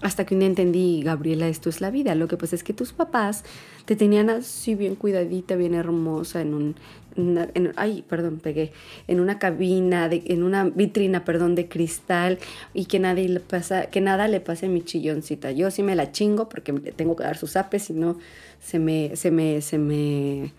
hasta 0.00 0.24
que 0.24 0.34
un 0.34 0.40
día 0.40 0.48
entendí, 0.48 1.02
Gabriela, 1.02 1.48
esto 1.48 1.68
es 1.68 1.80
la 1.80 1.90
vida. 1.90 2.14
Lo 2.14 2.28
que 2.28 2.36
pasa 2.36 2.54
es 2.54 2.62
que 2.62 2.72
tus 2.72 2.92
papás 2.92 3.44
te 3.84 3.96
tenían 3.96 4.30
así 4.30 4.74
bien 4.74 4.94
cuidadita, 4.94 5.56
bien 5.56 5.74
hermosa, 5.74 6.40
en 6.40 6.54
un... 6.54 6.76
ay, 7.76 8.04
perdón, 8.08 8.38
pegué. 8.38 8.72
En 9.08 9.18
una 9.18 9.38
cabina, 9.38 10.08
de, 10.08 10.22
en 10.26 10.44
una 10.44 10.64
vitrina, 10.64 11.24
perdón, 11.24 11.54
de 11.56 11.68
cristal 11.68 12.38
y 12.74 12.84
que, 12.84 13.00
nadie 13.00 13.28
le 13.28 13.40
pasa, 13.40 13.86
que 13.86 14.00
nada 14.00 14.28
le 14.28 14.40
pase 14.40 14.66
a 14.66 14.68
mi 14.68 14.82
chilloncita. 14.82 15.50
Yo 15.50 15.70
sí 15.70 15.82
me 15.82 15.96
la 15.96 16.12
chingo 16.12 16.48
porque 16.48 16.72
tengo 16.72 17.16
que 17.16 17.24
dar 17.24 17.36
sus 17.36 17.56
apes, 17.56 17.84
si 17.84 17.92
no 17.92 18.18
se 18.60 18.78
me, 18.78 19.16
se 19.16 19.30
me, 19.30 19.60
se 19.62 19.78
me 19.78 20.52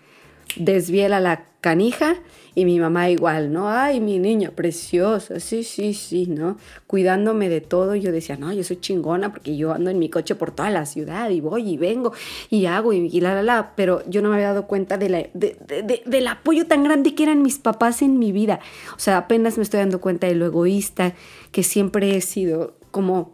desviela 0.56 1.20
la 1.20 1.49
canija 1.60 2.16
y 2.54 2.64
mi 2.64 2.80
mamá 2.80 3.10
igual, 3.10 3.52
¿no? 3.52 3.68
Ay, 3.68 4.00
mi 4.00 4.18
niña 4.18 4.50
preciosa, 4.50 5.38
sí, 5.38 5.62
sí, 5.62 5.94
sí, 5.94 6.26
¿no? 6.26 6.56
Cuidándome 6.86 7.48
de 7.48 7.60
todo. 7.60 7.94
Yo 7.94 8.10
decía, 8.12 8.36
no, 8.36 8.52
yo 8.52 8.64
soy 8.64 8.78
chingona 8.80 9.30
porque 9.30 9.56
yo 9.56 9.72
ando 9.72 9.90
en 9.90 9.98
mi 9.98 10.10
coche 10.10 10.34
por 10.34 10.50
toda 10.50 10.70
la 10.70 10.84
ciudad 10.86 11.30
y 11.30 11.40
voy 11.40 11.70
y 11.70 11.76
vengo 11.76 12.12
y 12.48 12.66
hago 12.66 12.92
y, 12.92 13.20
la, 13.20 13.34
la, 13.34 13.42
la. 13.42 13.72
Pero 13.76 14.02
yo 14.08 14.20
no 14.20 14.30
me 14.30 14.36
había 14.36 14.48
dado 14.48 14.66
cuenta 14.66 14.98
de 14.98 15.08
la, 15.08 15.26
del 15.32 16.26
apoyo 16.26 16.66
tan 16.66 16.82
grande 16.82 17.14
que 17.14 17.22
eran 17.22 17.42
mis 17.42 17.58
papás 17.58 18.02
en 18.02 18.18
mi 18.18 18.32
vida. 18.32 18.60
O 18.96 18.98
sea, 18.98 19.18
apenas 19.18 19.56
me 19.56 19.62
estoy 19.62 19.78
dando 19.80 20.00
cuenta 20.00 20.26
de 20.26 20.34
lo 20.34 20.46
egoísta 20.46 21.14
que 21.52 21.62
siempre 21.62 22.16
he 22.16 22.20
sido, 22.20 22.74
como... 22.90 23.32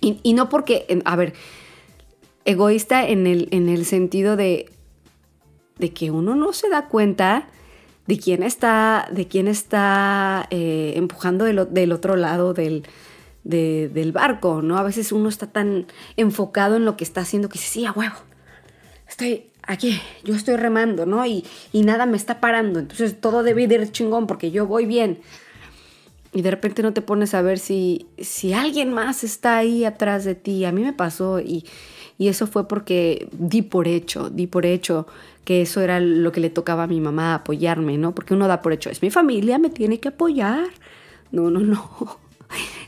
Y, 0.00 0.18
y 0.24 0.32
no 0.32 0.48
porque, 0.48 1.00
a 1.04 1.14
ver, 1.14 1.34
egoísta 2.44 3.06
en 3.06 3.28
el, 3.28 3.46
en 3.52 3.68
el 3.68 3.84
sentido 3.84 4.36
de 4.36 4.68
de 5.82 5.92
que 5.92 6.12
uno 6.12 6.36
no 6.36 6.52
se 6.52 6.68
da 6.68 6.86
cuenta 6.86 7.48
de 8.06 8.16
quién 8.16 8.44
está, 8.44 9.08
de 9.10 9.26
quién 9.26 9.48
está 9.48 10.46
eh, 10.50 10.92
empujando 10.94 11.44
del, 11.44 11.92
otro 11.92 12.14
lado 12.14 12.54
del, 12.54 12.84
del 13.42 14.12
barco, 14.12 14.62
¿no? 14.62 14.78
A 14.78 14.84
veces 14.84 15.10
uno 15.10 15.28
está 15.28 15.48
tan 15.48 15.88
enfocado 16.16 16.76
en 16.76 16.84
lo 16.84 16.96
que 16.96 17.02
está 17.02 17.22
haciendo 17.22 17.48
que 17.48 17.54
dice, 17.54 17.68
sí, 17.68 17.84
a 17.84 17.90
huevo, 17.90 18.14
estoy 19.08 19.50
aquí, 19.66 20.00
yo 20.22 20.36
estoy 20.36 20.54
remando, 20.54 21.04
¿no? 21.04 21.26
Y, 21.26 21.44
y 21.72 21.82
nada 21.82 22.06
me 22.06 22.16
está 22.16 22.38
parando, 22.38 22.78
entonces 22.78 23.20
todo 23.20 23.42
debe 23.42 23.64
ir 23.64 23.90
chingón 23.90 24.28
porque 24.28 24.52
yo 24.52 24.68
voy 24.68 24.86
bien. 24.86 25.18
Y 26.32 26.42
de 26.42 26.50
repente 26.52 26.82
no 26.82 26.92
te 26.92 27.02
pones 27.02 27.34
a 27.34 27.42
ver 27.42 27.58
si, 27.58 28.06
si 28.18 28.52
alguien 28.52 28.92
más 28.92 29.24
está 29.24 29.58
ahí 29.58 29.84
atrás 29.84 30.24
de 30.24 30.34
ti. 30.34 30.64
A 30.64 30.72
mí 30.72 30.82
me 30.82 30.94
pasó 30.94 31.40
y, 31.40 31.66
y 32.22 32.28
eso 32.28 32.46
fue 32.46 32.68
porque 32.68 33.28
di 33.32 33.62
por 33.62 33.88
hecho, 33.88 34.30
di 34.30 34.46
por 34.46 34.64
hecho 34.64 35.06
que 35.44 35.62
eso 35.62 35.80
era 35.80 36.00
lo 36.00 36.32
que 36.32 36.40
le 36.40 36.50
tocaba 36.50 36.84
a 36.84 36.86
mi 36.86 37.00
mamá, 37.00 37.34
apoyarme, 37.34 37.98
¿no? 37.98 38.14
Porque 38.14 38.34
uno 38.34 38.48
da 38.48 38.62
por 38.62 38.72
hecho, 38.72 38.90
es 38.90 39.02
mi 39.02 39.10
familia, 39.10 39.58
me 39.58 39.70
tiene 39.70 39.98
que 39.98 40.08
apoyar. 40.08 40.68
No, 41.30 41.50
no, 41.50 41.60
no. 41.60 42.20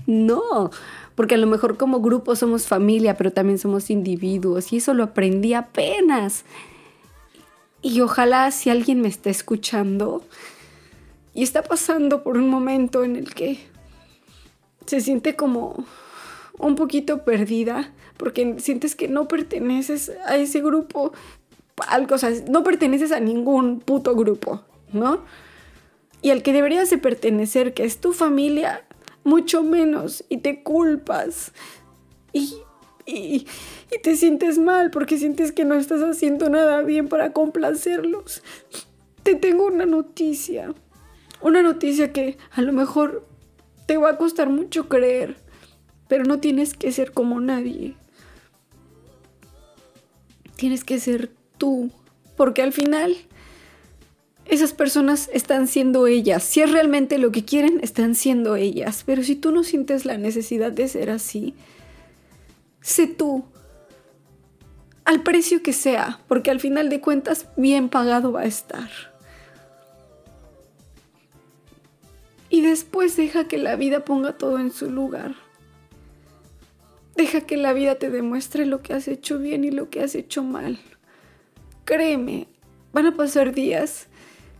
No, 0.06 0.70
porque 1.14 1.36
a 1.36 1.38
lo 1.38 1.46
mejor 1.46 1.78
como 1.78 2.00
grupo 2.00 2.36
somos 2.36 2.66
familia, 2.66 3.16
pero 3.16 3.32
también 3.32 3.58
somos 3.58 3.88
individuos 3.88 4.70
y 4.70 4.76
eso 4.76 4.92
lo 4.92 5.04
aprendí 5.04 5.54
apenas. 5.54 6.44
Y 7.80 8.02
ojalá 8.02 8.50
si 8.50 8.68
alguien 8.68 9.00
me 9.00 9.08
está 9.08 9.30
escuchando 9.30 10.22
y 11.32 11.42
está 11.42 11.62
pasando 11.62 12.22
por 12.22 12.36
un 12.36 12.50
momento 12.50 13.04
en 13.04 13.16
el 13.16 13.34
que 13.34 13.58
se 14.86 15.00
siente 15.00 15.34
como 15.36 15.86
un 16.58 16.76
poquito 16.76 17.24
perdida, 17.24 17.92
porque 18.16 18.56
sientes 18.58 18.94
que 18.94 19.08
no 19.08 19.28
perteneces 19.28 20.12
a 20.26 20.36
ese 20.36 20.60
grupo, 20.60 21.12
algo, 21.88 22.14
o 22.14 22.18
sea, 22.18 22.30
no 22.48 22.62
perteneces 22.62 23.12
a 23.12 23.20
ningún 23.20 23.80
puto 23.80 24.14
grupo, 24.14 24.62
¿no? 24.92 25.24
Y 26.22 26.30
al 26.30 26.42
que 26.42 26.52
deberías 26.52 26.90
de 26.90 26.98
pertenecer, 26.98 27.74
que 27.74 27.84
es 27.84 28.00
tu 28.00 28.12
familia, 28.12 28.84
mucho 29.24 29.62
menos 29.62 30.24
y 30.28 30.38
te 30.38 30.62
culpas. 30.62 31.52
Y, 32.32 32.54
y, 33.06 33.46
y, 33.92 34.02
te 34.02 34.16
sientes 34.16 34.58
mal 34.58 34.90
porque 34.90 35.18
sientes 35.18 35.52
que 35.52 35.64
no 35.64 35.74
estás 35.74 36.02
haciendo 36.02 36.48
nada 36.48 36.82
bien 36.82 37.08
para 37.08 37.32
complacerlos. 37.32 38.42
Te 39.22 39.34
tengo 39.34 39.66
una 39.66 39.86
noticia. 39.86 40.74
Una 41.40 41.62
noticia 41.62 42.12
que 42.12 42.38
a 42.52 42.62
lo 42.62 42.72
mejor 42.72 43.26
te 43.86 43.98
va 43.98 44.10
a 44.10 44.16
costar 44.16 44.48
mucho 44.48 44.88
creer, 44.88 45.36
pero 46.08 46.24
no 46.24 46.40
tienes 46.40 46.74
que 46.74 46.90
ser 46.92 47.12
como 47.12 47.40
nadie. 47.40 47.96
Tienes 50.56 50.84
que 50.84 50.98
ser 50.98 51.32
tú, 51.58 51.90
porque 52.36 52.62
al 52.62 52.72
final 52.72 53.16
esas 54.46 54.72
personas 54.72 55.30
están 55.32 55.66
siendo 55.68 56.06
ellas. 56.06 56.42
Si 56.42 56.60
es 56.60 56.70
realmente 56.70 57.18
lo 57.18 57.32
que 57.32 57.44
quieren, 57.44 57.80
están 57.82 58.14
siendo 58.14 58.56
ellas. 58.56 59.02
Pero 59.06 59.22
si 59.22 59.36
tú 59.36 59.52
no 59.52 59.64
sientes 59.64 60.04
la 60.04 60.18
necesidad 60.18 60.72
de 60.72 60.88
ser 60.88 61.10
así, 61.10 61.54
sé 62.80 63.06
tú. 63.06 63.44
Al 65.04 65.22
precio 65.22 65.62
que 65.62 65.72
sea, 65.72 66.20
porque 66.28 66.50
al 66.50 66.60
final 66.60 66.88
de 66.88 67.00
cuentas 67.00 67.46
bien 67.56 67.88
pagado 67.88 68.32
va 68.32 68.42
a 68.42 68.46
estar. 68.46 68.90
Y 72.48 72.60
después 72.60 73.16
deja 73.16 73.48
que 73.48 73.58
la 73.58 73.76
vida 73.76 74.04
ponga 74.04 74.38
todo 74.38 74.58
en 74.58 74.70
su 74.70 74.90
lugar. 74.90 75.34
Deja 77.16 77.42
que 77.42 77.56
la 77.56 77.72
vida 77.72 77.96
te 77.96 78.10
demuestre 78.10 78.66
lo 78.66 78.82
que 78.82 78.92
has 78.92 79.08
hecho 79.08 79.38
bien 79.38 79.64
y 79.64 79.70
lo 79.70 79.90
que 79.90 80.02
has 80.02 80.14
hecho 80.14 80.42
mal. 80.42 80.78
Créeme, 81.84 82.46
van 82.92 83.06
a 83.06 83.16
pasar 83.16 83.54
días 83.54 84.08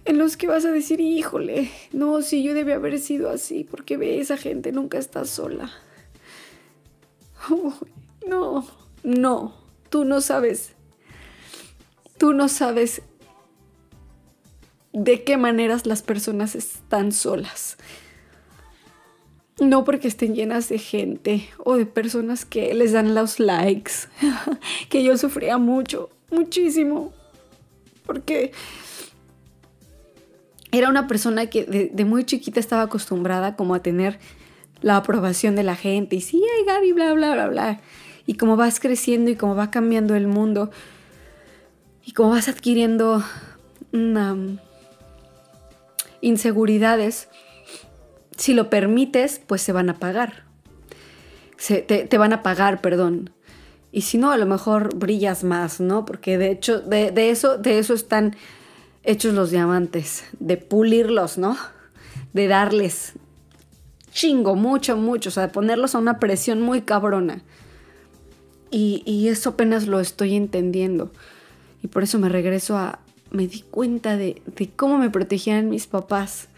en 0.05 0.19
los 0.19 0.37
que 0.37 0.47
vas 0.47 0.65
a 0.65 0.71
decir, 0.71 1.01
híjole, 1.01 1.71
no, 1.93 2.21
si 2.23 2.43
yo 2.43 2.55
debí 2.55 2.73
haber 2.73 2.99
sido 2.99 3.31
así, 3.31 3.65
porque 3.65 3.97
ve, 3.97 4.21
esa 4.21 4.37
gente 4.37 4.73
nunca 4.73 4.99
está 4.99 5.25
sola. 5.25 5.73
no, 8.27 8.67
no, 9.03 9.55
tú 9.89 10.05
no 10.05 10.21
sabes. 10.21 10.73
Tú 12.19 12.33
no 12.33 12.49
sabes 12.49 13.03
de 14.93 15.25
qué 15.25 15.37
maneras 15.37 15.87
las 15.87 16.03
personas 16.03 16.55
están 16.55 17.13
solas. 17.13 17.77
No 19.61 19.85
porque 19.85 20.09
estén 20.09 20.35
llenas 20.35 20.69
de 20.69 20.79
gente 20.79 21.49
o 21.59 21.77
de 21.77 21.87
personas 21.87 22.45
que 22.45 22.75
les 22.75 22.93
dan 22.93 23.15
los 23.15 23.39
likes, 23.39 23.93
que 24.95 25.03
yo 25.03 25.19
sufría 25.19 25.59
mucho, 25.59 26.09
muchísimo, 26.31 27.13
porque 28.07 28.53
era 30.71 30.89
una 30.89 31.09
persona 31.09 31.47
que 31.47 31.91
de, 31.93 32.05
muy 32.05 32.23
chiquita 32.23 32.61
estaba 32.61 32.83
acostumbrada 32.83 33.57
como 33.57 33.75
a 33.75 33.83
tener 33.83 34.21
la 34.83 34.97
aprobación 34.97 35.57
de 35.57 35.65
la 35.65 35.75
gente 35.75 36.15
y 36.15 36.21
sí, 36.21 36.41
ay 36.57 36.65
Gaby, 36.65 36.93
bla, 36.93 37.13
bla, 37.13 37.33
bla, 37.33 37.49
bla. 37.49 37.81
Y 38.25 38.35
como 38.35 38.57
vas 38.57 38.79
creciendo 38.79 39.33
y 39.33 39.35
como 39.35 39.57
va 39.57 39.73
cambiando 39.73 40.15
el 40.15 40.29
mundo 40.29 40.71
y 42.05 42.13
como 42.13 42.31
vas 42.31 42.47
adquiriendo 42.47 43.21
inseguridades, 46.21 47.29
si 48.37 48.55
lo 48.55 48.71
permites, 48.71 49.41
pues 49.45 49.61
se 49.61 49.73
van 49.73 49.91
a 49.91 49.99
pagar. 49.99 50.45
te, 51.67 52.17
van 52.17 52.33
a 52.33 52.45
pagar, 52.45 52.81
perdón. 52.81 53.34
Y 53.95 54.01
si 54.01 54.19
no, 54.19 54.33
a 54.33 54.37
lo 54.37 54.45
mejor 54.45 54.97
brillas 54.97 55.45
más, 55.45 55.79
¿no? 55.79 56.05
Porque 56.05 56.37
de 56.37 56.51
hecho, 56.51 56.81
de, 56.81 57.13
de 57.13 57.31
eso, 57.31 57.59
de 57.59 57.79
eso 57.79 57.95
están 57.95 58.35
hechos 59.05 59.35
los 59.35 59.53
diamantes, 59.53 60.25
de 60.41 60.57
pulirlos, 60.57 61.39
¿no? 61.39 61.57
De 62.33 62.49
darles 62.49 63.13
chingo, 64.11 64.57
mucho, 64.57 64.97
mucho, 64.97 65.29
o 65.29 65.33
sea, 65.33 65.45
de 65.45 65.53
ponerlos 65.53 65.95
a 65.95 65.99
una 65.99 66.19
presión 66.19 66.61
muy 66.61 66.83
cabrona. 66.83 67.45
Y, 68.73 69.29
eso 69.29 69.51
apenas 69.51 69.87
lo 69.87 70.01
estoy 70.01 70.35
entendiendo. 70.35 71.13
Y 71.81 71.87
por 71.87 72.03
eso 72.03 72.19
me 72.19 72.29
regreso 72.29 72.77
a, 72.77 72.99
me 73.31 73.47
di 73.47 73.61
cuenta 73.61 74.17
de, 74.17 74.43
de 74.45 74.71
cómo 74.71 74.99
me 74.99 75.09
protegían 75.09 75.71
mis 75.71 75.87
papás, 75.87 76.49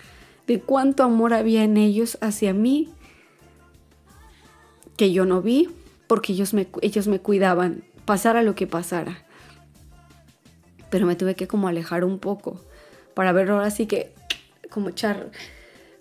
de 0.47 0.59
cuánto 0.59 1.03
amor 1.03 1.35
había 1.35 1.65
en 1.65 1.77
ellos 1.77 2.17
hacia 2.23 2.55
mí, 2.55 2.89
que 4.97 5.13
yo 5.13 5.27
no 5.27 5.43
vi, 5.43 5.69
porque 6.07 6.33
ellos 6.33 6.55
me, 6.55 6.69
ellos 6.83 7.09
me 7.09 7.21
cuidaban, 7.21 7.85
pasara 8.05 8.43
lo 8.43 8.55
que 8.55 8.67
pasara 8.67 9.27
pero 10.91 11.07
me 11.07 11.17
tuve 11.17 11.35
que 11.35 11.47
como 11.47 11.69
alejar 11.69 12.05
un 12.05 12.19
poco 12.19 12.61
para 13.15 13.33
ver 13.33 13.51
ahora 13.51 13.71
sí 13.71 13.87
que 13.87 14.13
como 14.71 14.91
echar, 14.91 15.31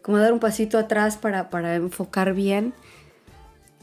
como 0.01 0.17
dar 0.17 0.33
un 0.33 0.39
pasito 0.39 0.77
atrás 0.77 1.17
para, 1.17 1.49
para 1.49 1.75
enfocar 1.75 2.33
bien 2.33 2.73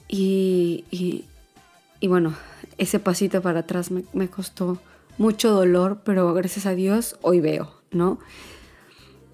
y, 0.08 0.84
y, 0.90 2.06
bueno, 2.06 2.34
ese 2.76 2.98
pasito 2.98 3.40
para 3.40 3.60
atrás 3.60 3.90
me, 3.90 4.04
me, 4.12 4.28
costó 4.28 4.78
mucho 5.16 5.50
dolor, 5.50 6.00
pero 6.04 6.34
gracias 6.34 6.66
a 6.66 6.74
Dios 6.74 7.16
hoy 7.22 7.40
veo, 7.40 7.72
¿no? 7.90 8.18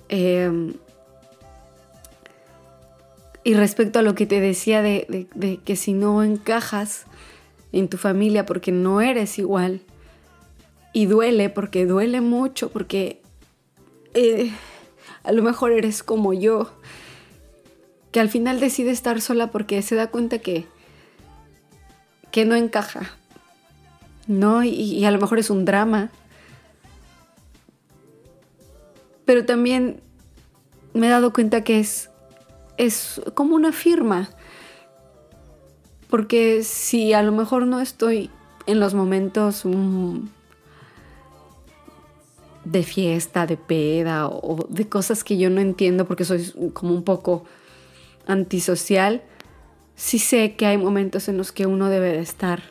Em, 0.09 0.75
y 3.45 3.55
respecto 3.55 3.99
a 3.99 4.03
lo 4.03 4.15
que 4.15 4.27
te 4.27 4.41
decía 4.41 4.83
de, 4.83 5.61
que 5.65 5.77
si 5.77 5.93
no 5.93 6.23
encajas 6.23 7.05
en 7.73 7.89
tu 7.89 7.97
familia 7.97 8.47
porque 8.47 8.73
no 8.73 9.01
eres 9.01 9.39
igual, 9.39 9.83
y 10.93 11.07
duele 11.07 11.51
porque 11.51 11.87
duele 11.87 12.21
mucho, 12.21 12.71
porque 12.71 13.21
eh, 14.15 14.51
a 15.23 15.33
lo 15.33 15.43
mejor 15.43 15.73
eres 15.73 16.03
como 16.03 16.33
yo, 16.33 16.71
que 18.13 18.21
al 18.21 18.29
final 18.29 18.61
decide 18.61 18.91
estar 18.91 19.21
sola 19.21 19.51
porque 19.51 19.83
se 19.83 19.95
da 19.95 20.09
cuenta 20.09 20.39
que, 20.39 20.67
que 22.31 22.45
no 22.45 22.55
encaja, 22.55 23.17
¿no? 24.27 24.65
Y, 24.65 25.05
a 25.05 25.11
lo 25.11 25.19
mejor 25.19 25.39
es 25.39 25.51
un 25.51 25.65
drama. 25.65 26.11
Pero 29.25 29.45
también 29.45 30.01
me 30.95 31.07
he 31.07 31.11
dado 31.11 31.33
cuenta 31.33 31.65
que 31.65 31.81
es, 31.81 32.08
es 32.79 33.21
como 33.35 33.55
una 33.55 33.73
firma. 33.73 34.31
Porque 36.09 36.63
si 36.65 37.13
a 37.13 37.23
lo 37.23 37.33
mejor 37.33 37.67
no 37.67 37.81
estoy 37.81 38.31
en 38.67 38.81
los 38.81 38.95
momentos 38.95 39.65
de 42.65 42.83
fiesta, 42.83 43.47
de 43.47 43.57
peda 43.59 44.29
o 44.29 44.67
de 44.71 44.89
cosas 44.89 45.25
que 45.25 45.37
yo 45.37 45.51
no 45.51 45.61
entiendo 45.61 46.07
porque 46.07 46.25
soy 46.25 46.51
como 46.73 46.95
un 46.95 47.03
poco 47.03 47.45
antisocial, 48.27 49.23
sí 49.97 50.19
sé 50.19 50.55
que 50.55 50.67
hay 50.67 50.79
momentos 50.79 51.29
en 51.29 51.37
los 51.37 51.53
que 51.53 51.67
uno 51.67 51.89
debe 51.89 52.13
de 52.13 52.21
estar, 52.21 52.63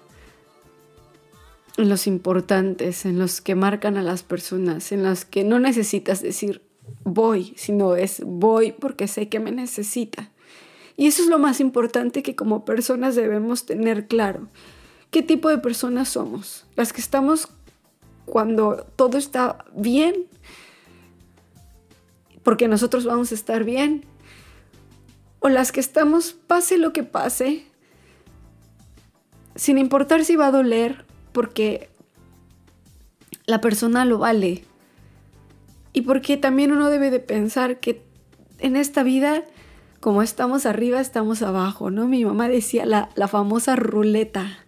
en 1.77 1.89
los 1.89 2.07
importantes, 2.07 3.05
en 3.05 3.19
los 3.19 3.41
que 3.41 3.53
marcan 3.53 3.97
a 3.97 4.03
las 4.03 4.23
personas, 4.23 4.91
en 4.91 5.03
los 5.03 5.25
que 5.25 5.43
no 5.43 5.59
necesitas 5.59 6.21
decir 6.21 6.66
voy, 7.03 7.53
sino 7.57 7.95
es 7.95 8.21
voy 8.25 8.71
porque 8.71 9.07
sé 9.07 9.29
que 9.29 9.39
me 9.39 9.51
necesita. 9.51 10.31
Y 10.95 11.07
eso 11.07 11.21
es 11.21 11.27
lo 11.27 11.39
más 11.39 11.59
importante 11.59 12.23
que 12.23 12.35
como 12.35 12.65
personas 12.65 13.15
debemos 13.15 13.65
tener 13.65 14.07
claro. 14.07 14.47
¿Qué 15.11 15.21
tipo 15.21 15.49
de 15.49 15.59
personas 15.59 16.09
somos? 16.09 16.65
Las 16.75 16.91
que 16.91 17.01
estamos 17.01 17.47
cuando 18.25 18.85
todo 18.95 19.17
está 19.17 19.65
bien, 19.73 20.25
porque 22.43 22.67
nosotros 22.67 23.05
vamos 23.05 23.31
a 23.31 23.35
estar 23.35 23.63
bien, 23.63 24.05
o 25.39 25.49
las 25.49 25.71
que 25.71 25.79
estamos, 25.79 26.33
pase 26.33 26.77
lo 26.77 26.93
que 26.93 27.03
pase, 27.03 27.63
sin 29.55 29.77
importar 29.77 30.25
si 30.25 30.35
va 30.35 30.47
a 30.47 30.51
doler, 30.51 31.05
porque 31.31 31.89
la 33.45 33.61
persona 33.61 34.03
lo 34.03 34.17
vale. 34.17 34.63
Y 35.97 36.03
porque 36.03 36.37
también 36.37 36.71
uno 36.71 36.91
debe 36.91 37.09
de 37.09 37.19
pensar 37.19 37.79
que 37.79 38.03
en 38.59 38.75
esta 38.75 39.01
vida, 39.01 39.43
como 39.99 40.21
estamos 40.21 40.67
arriba, 40.67 41.01
estamos 41.01 41.41
abajo, 41.41 41.89
¿no? 41.89 42.07
Mi 42.07 42.23
mamá 42.23 42.49
decía 42.49 42.85
la, 42.85 43.09
la 43.15 43.27
famosa 43.27 43.75
ruleta. 43.75 44.59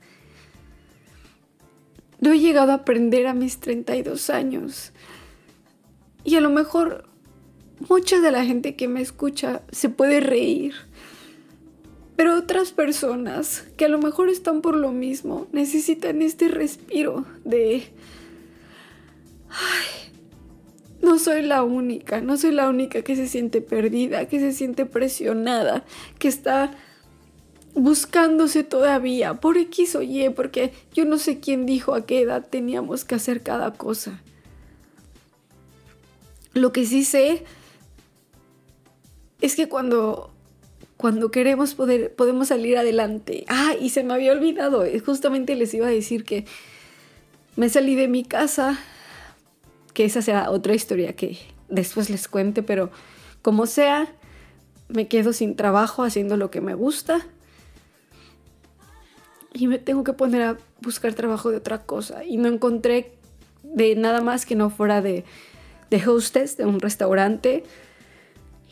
Lo 2.20 2.32
he 2.32 2.39
llegado 2.39 2.72
a 2.72 2.78
aprender 2.78 3.28
a 3.28 3.36
mis 3.36 3.60
32 3.60 4.32
años. 4.32 4.92
Y 6.24 6.36
a 6.36 6.42
lo 6.42 6.50
mejor 6.50 7.08
mucha 7.88 8.20
de 8.22 8.32
la 8.32 8.44
gente 8.44 8.76
que 8.76 8.88
me 8.88 9.00
escucha 9.00 9.62
se 9.72 9.89
puede 9.89 10.22
reír. 10.22 10.74
Pero 12.15 12.38
otras 12.38 12.72
personas 12.72 13.68
que 13.78 13.86
a 13.86 13.89
lo 13.89 14.00
mejor 14.00 14.30
están 14.30 14.62
por 14.62 14.76
lo 14.76 14.92
mismo 14.94 15.46
necesitan 15.52 16.24
este 16.24 16.48
respiro 16.48 17.24
de... 17.46 17.84
Ay, 19.52 20.09
no 21.01 21.19
soy 21.19 21.41
la 21.41 21.63
única, 21.63 22.21
no 22.21 22.38
soy 22.38 22.51
la 22.51 22.69
única 22.69 23.01
que 23.01 23.15
se 23.15 23.27
siente 23.27 23.62
perdida, 23.62 24.27
que 24.27 24.39
se 24.39 24.51
siente 24.51 24.85
presionada, 24.85 25.85
que 26.17 26.27
está 26.27 26.71
buscándose 27.73 28.63
todavía 28.63 29.35
por 29.35 29.57
X 29.57 29.95
o 29.95 30.01
Y, 30.01 30.29
porque 30.29 30.73
yo 30.93 31.05
no 31.05 31.17
sé 31.17 31.39
quién 31.39 31.65
dijo 31.65 31.93
a 31.93 32.05
qué 32.05 32.21
edad 32.21 32.45
teníamos 32.49 33.05
que 33.05 33.15
hacer 33.15 33.41
cada 33.41 33.73
cosa. 33.73 34.21
Lo 36.53 36.71
que 36.73 36.85
sí 36.85 37.03
sé 37.03 37.43
es 39.41 39.55
que 39.55 39.69
cuando 39.69 40.31
cuando 40.99 41.31
queremos 41.31 41.75
poder, 41.75 42.13
podemos 42.13 42.49
salir 42.49 42.77
adelante. 42.77 43.45
Ah, 43.47 43.73
y 43.79 43.91
se 43.91 44.03
me 44.03 44.13
había 44.13 44.33
olvidado, 44.33 44.83
justamente 45.05 45.55
les 45.55 45.73
iba 45.73 45.88
a 45.88 45.91
decir 45.91 46.25
que 46.25 46.43
me 47.55 47.69
salí 47.69 47.95
de 47.95 48.09
mi 48.09 48.25
casa, 48.25 48.77
que 49.93 50.06
esa 50.06 50.21
será 50.21 50.49
otra 50.49 50.73
historia 50.73 51.15
que 51.15 51.38
después 51.69 52.10
les 52.10 52.28
cuente, 52.28 52.63
pero 52.63 52.91
como 53.41 53.65
sea, 53.65 54.08
me 54.88 55.08
quedo 55.08 55.34
sin 55.34 55.56
trabajo 55.56 56.04
haciendo 56.04 56.38
lo 56.38 56.52
que 56.52 56.62
me 56.62 56.73
gusta 56.73 57.25
y 59.54 59.67
me 59.67 59.78
tengo 59.78 60.04
que 60.04 60.13
poner 60.13 60.41
a 60.41 60.58
buscar 60.82 61.13
trabajo 61.13 61.52
de 61.52 61.58
otra 61.58 61.84
cosa. 61.84 62.23
Y 62.23 62.38
no 62.38 62.47
encontré 62.47 63.13
de 63.63 63.95
nada 63.95 64.21
más 64.21 64.45
que 64.45 64.56
no 64.56 64.69
fuera 64.69 65.02
de, 65.02 65.25
de 65.89 66.08
hostess 66.08 66.58
de 66.58 66.65
un 66.65 66.80
restaurante 66.80 67.63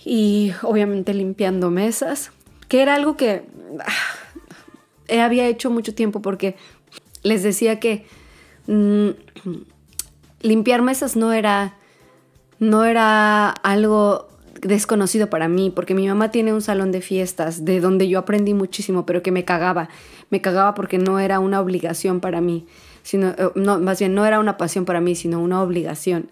y 0.05 0.53
obviamente 0.61 1.13
limpiando 1.13 1.69
mesas, 1.71 2.31
que 2.67 2.81
era 2.81 2.95
algo 2.95 3.17
que 3.17 3.43
ah, 3.79 5.23
había 5.23 5.47
hecho 5.47 5.69
mucho 5.69 5.93
tiempo 5.93 6.21
porque 6.21 6.55
les 7.23 7.43
decía 7.43 7.79
que 7.79 8.05
mm, 8.67 9.09
limpiar 10.41 10.81
mesas 10.81 11.15
no 11.15 11.33
era, 11.33 11.75
no 12.59 12.85
era 12.85 13.49
algo 13.49 14.27
desconocido 14.61 15.29
para 15.29 15.47
mí, 15.47 15.71
porque 15.73 15.93
mi 15.93 16.07
mamá 16.07 16.31
tiene 16.31 16.53
un 16.53 16.61
salón 16.61 16.91
de 16.91 17.01
fiestas 17.01 17.63
de 17.65 17.79
donde 17.79 18.07
yo 18.07 18.19
aprendí 18.19 18.53
muchísimo, 18.53 19.05
pero 19.05 19.21
que 19.21 19.31
me 19.31 19.45
cagaba. 19.45 19.89
Me 20.29 20.41
cagaba 20.41 20.73
porque 20.73 20.97
no 20.97 21.19
era 21.19 21.39
una 21.39 21.61
obligación 21.61 22.19
para 22.19 22.41
mí, 22.41 22.65
sino, 23.03 23.29
eh, 23.29 23.49
no, 23.55 23.79
más 23.79 23.99
bien 23.99 24.15
no 24.15 24.25
era 24.25 24.39
una 24.39 24.57
pasión 24.57 24.85
para 24.85 25.01
mí, 25.01 25.15
sino 25.15 25.41
una 25.41 25.61
obligación. 25.61 26.29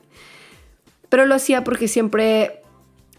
Pero 1.10 1.26
lo 1.26 1.36
hacía 1.36 1.63
porque 1.63 1.88
siempre 1.88 2.62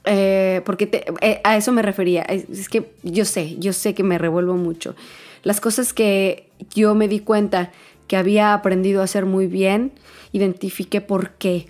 eh, 0.07 0.62
porque 0.64 0.88
eh, 1.20 1.40
a 1.42 1.57
eso 1.57 1.72
me 1.72 1.83
refería. 1.83 2.22
Es, 2.22 2.68
que 2.68 2.92
yo 3.03 3.25
sé, 3.25 3.57
yo 3.59 3.72
sé 3.72 3.94
que 3.94 4.05
me 4.05 4.18
revuelvo 4.18 4.55
mucho. 4.55 4.94
Las 5.42 5.61
cosas 5.61 5.92
que 5.92 6.49
yo 6.75 6.94
me 6.94 7.09
di 7.09 7.20
cuenta 7.20 7.72
que 8.07 8.16
había 8.16 8.55
aprendido 8.55 9.01
a 9.01 9.05
hacer 9.05 9.27
muy 9.27 9.47
bien, 9.47 9.92
identifiqué 10.33 11.01
por 11.01 11.33
qué. 11.33 11.66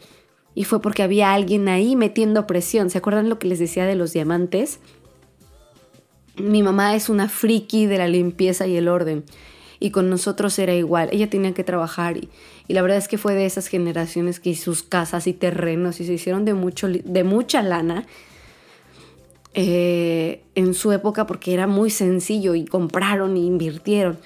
Y 0.55 0.65
fue 0.65 0.81
porque 0.81 1.03
había 1.03 1.33
alguien 1.33 1.69
ahí 1.69 1.97
metiendo 1.97 2.47
presión. 2.47 2.91
¿Se 2.91 2.99
acuerdan 2.99 3.29
lo 3.29 3.39
que 3.39 3.49
les 3.49 3.59
decía 3.59 3.85
de 3.85 3.95
los 3.95 4.13
diamantes? 4.13 4.81
Mi 6.37 6.63
mamá 6.63 6.95
es 6.95 7.09
una 7.09 7.29
friki 7.29 7.87
de 7.87 7.99
la 7.99 8.09
limpieza 8.09 8.67
y 8.67 8.77
el 8.77 8.89
orden. 8.89 9.25
Y 9.79 9.91
con 9.91 10.09
nosotros 10.09 10.59
era 10.59 10.75
igual. 10.75 11.11
Ella 11.13 11.29
tenía 11.29 11.53
que 11.53 11.65
trabajar 11.65 12.17
y, 12.17 12.31
y 12.69 12.75
la 12.75 12.83
verdad 12.83 12.99
es 12.99 13.09
que 13.09 13.19
fue 13.19 13.35
de 13.35 13.45
esas 13.45 13.69
generaciones 13.69 14.41
que 14.41 14.55
sus 14.55 14.83
casas 14.83 15.27
y 15.27 15.35
terrenos 15.35 15.97
se 15.97 16.05
hicieron 16.05 16.45
de, 16.45 16.55
mucho, 16.55 16.89
de 16.89 17.25
mucha 17.25 17.63
lana 17.63 18.07
eh, 19.59 20.43
en 20.55 20.75
su 20.75 20.93
época 20.93 21.27
porque 21.27 21.55
era 21.55 21.67
muy 21.67 21.89
sencillo 21.89 22.55
y 22.55 22.67
compraron 22.67 23.39
y 23.39 23.47
invirtieron. 23.47 24.19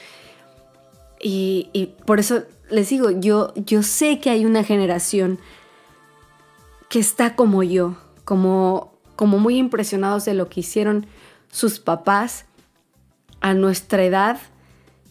Y, 1.22 1.94
por 2.06 2.18
eso 2.18 2.44
les 2.70 2.88
digo, 2.88 3.10
yo, 3.10 3.52
yo 3.54 3.82
sé 3.82 4.20
que 4.20 4.30
hay 4.30 4.46
una 4.46 4.64
generación 4.64 5.38
que 6.88 6.98
está 6.98 7.36
como 7.36 7.62
yo, 7.62 7.96
como, 8.24 8.98
como 9.16 9.38
muy 9.38 9.56
impresionados 9.56 10.24
de 10.24 10.34
lo 10.34 10.48
que 10.48 10.60
hicieron 10.60 11.06
sus 11.50 11.78
papás 11.78 12.46
a 13.40 13.54
nuestra 13.54 14.04
edad 14.04 14.38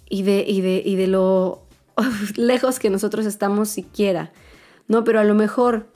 y 0.10 0.24
de, 0.24 0.44
y 0.48 0.62
de, 0.62 0.82
y 0.84 0.96
de 0.96 1.08
lo 1.08 1.64
lejos 2.36 2.80
que 2.80 2.90
nosotros 2.90 3.26
estamos 3.26 3.70
siquiera, 3.70 4.32
¿no? 4.88 5.04
Pero 5.04 5.20
a 5.20 5.24
lo 5.24 5.36
mejor 5.36 5.88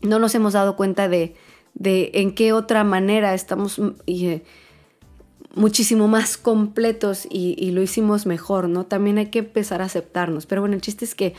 no 0.00 0.18
nos 0.18 0.34
hemos 0.34 0.54
dado 0.54 0.76
cuenta 0.76 1.08
de, 1.08 1.36
de 1.74 2.10
en 2.14 2.34
qué 2.34 2.52
otra 2.52 2.84
manera 2.84 3.34
estamos 3.34 3.80
eh, 4.06 4.42
muchísimo 5.54 6.08
más 6.08 6.36
completos 6.36 7.26
y, 7.30 7.70
lo 7.72 7.82
hicimos 7.82 8.26
mejor, 8.26 8.68
¿no? 8.68 8.86
También 8.86 9.18
hay 9.18 9.26
que 9.26 9.40
empezar 9.40 9.82
a 9.82 9.86
aceptarnos. 9.86 10.46
Pero 10.46 10.62
bueno, 10.62 10.74
el 10.74 10.80
chiste 10.80 11.04
es 11.04 11.14
que 11.14 11.34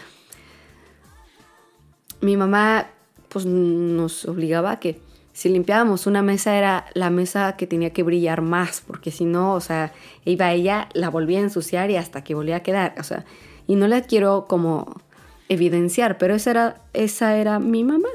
mi 2.21 2.37
mamá 2.37 2.87
pues 3.29 3.45
nos 3.45 4.25
obligaba 4.25 4.71
a 4.71 4.79
que 4.79 4.99
si 5.33 5.49
limpiábamos 5.49 6.07
una 6.07 6.21
mesa 6.21 6.57
era 6.57 6.85
la 6.93 7.09
mesa 7.09 7.55
que 7.55 7.65
tenía 7.65 7.91
que 7.93 8.03
brillar 8.03 8.41
más, 8.41 8.83
porque 8.85 9.11
si 9.11 9.23
no, 9.23 9.53
o 9.53 9.61
sea, 9.61 9.93
iba 10.25 10.51
ella, 10.51 10.89
la 10.93 11.09
volvía 11.09 11.39
a 11.39 11.43
ensuciar 11.43 11.89
y 11.89 11.95
hasta 11.95 12.23
que 12.23 12.35
volvía 12.35 12.57
a 12.57 12.63
quedar, 12.63 12.95
o 12.99 13.03
sea, 13.03 13.23
y 13.65 13.75
no 13.75 13.87
la 13.87 14.01
quiero 14.01 14.45
como 14.47 15.01
evidenciar, 15.47 16.17
pero 16.17 16.35
esa 16.35 16.51
era, 16.51 16.81
esa 16.93 17.37
era 17.37 17.59
mi 17.59 17.85
mamá. 17.85 18.09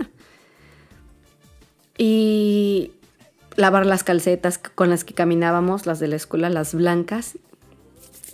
Y 1.97 2.93
lavar 3.57 3.87
las 3.87 4.05
calcetas 4.05 4.59
con 4.59 4.91
las 4.91 5.05
que 5.05 5.15
caminábamos, 5.15 5.87
las 5.87 5.99
de 5.99 6.09
la 6.09 6.17
escuela, 6.17 6.51
las 6.51 6.75
blancas, 6.75 7.39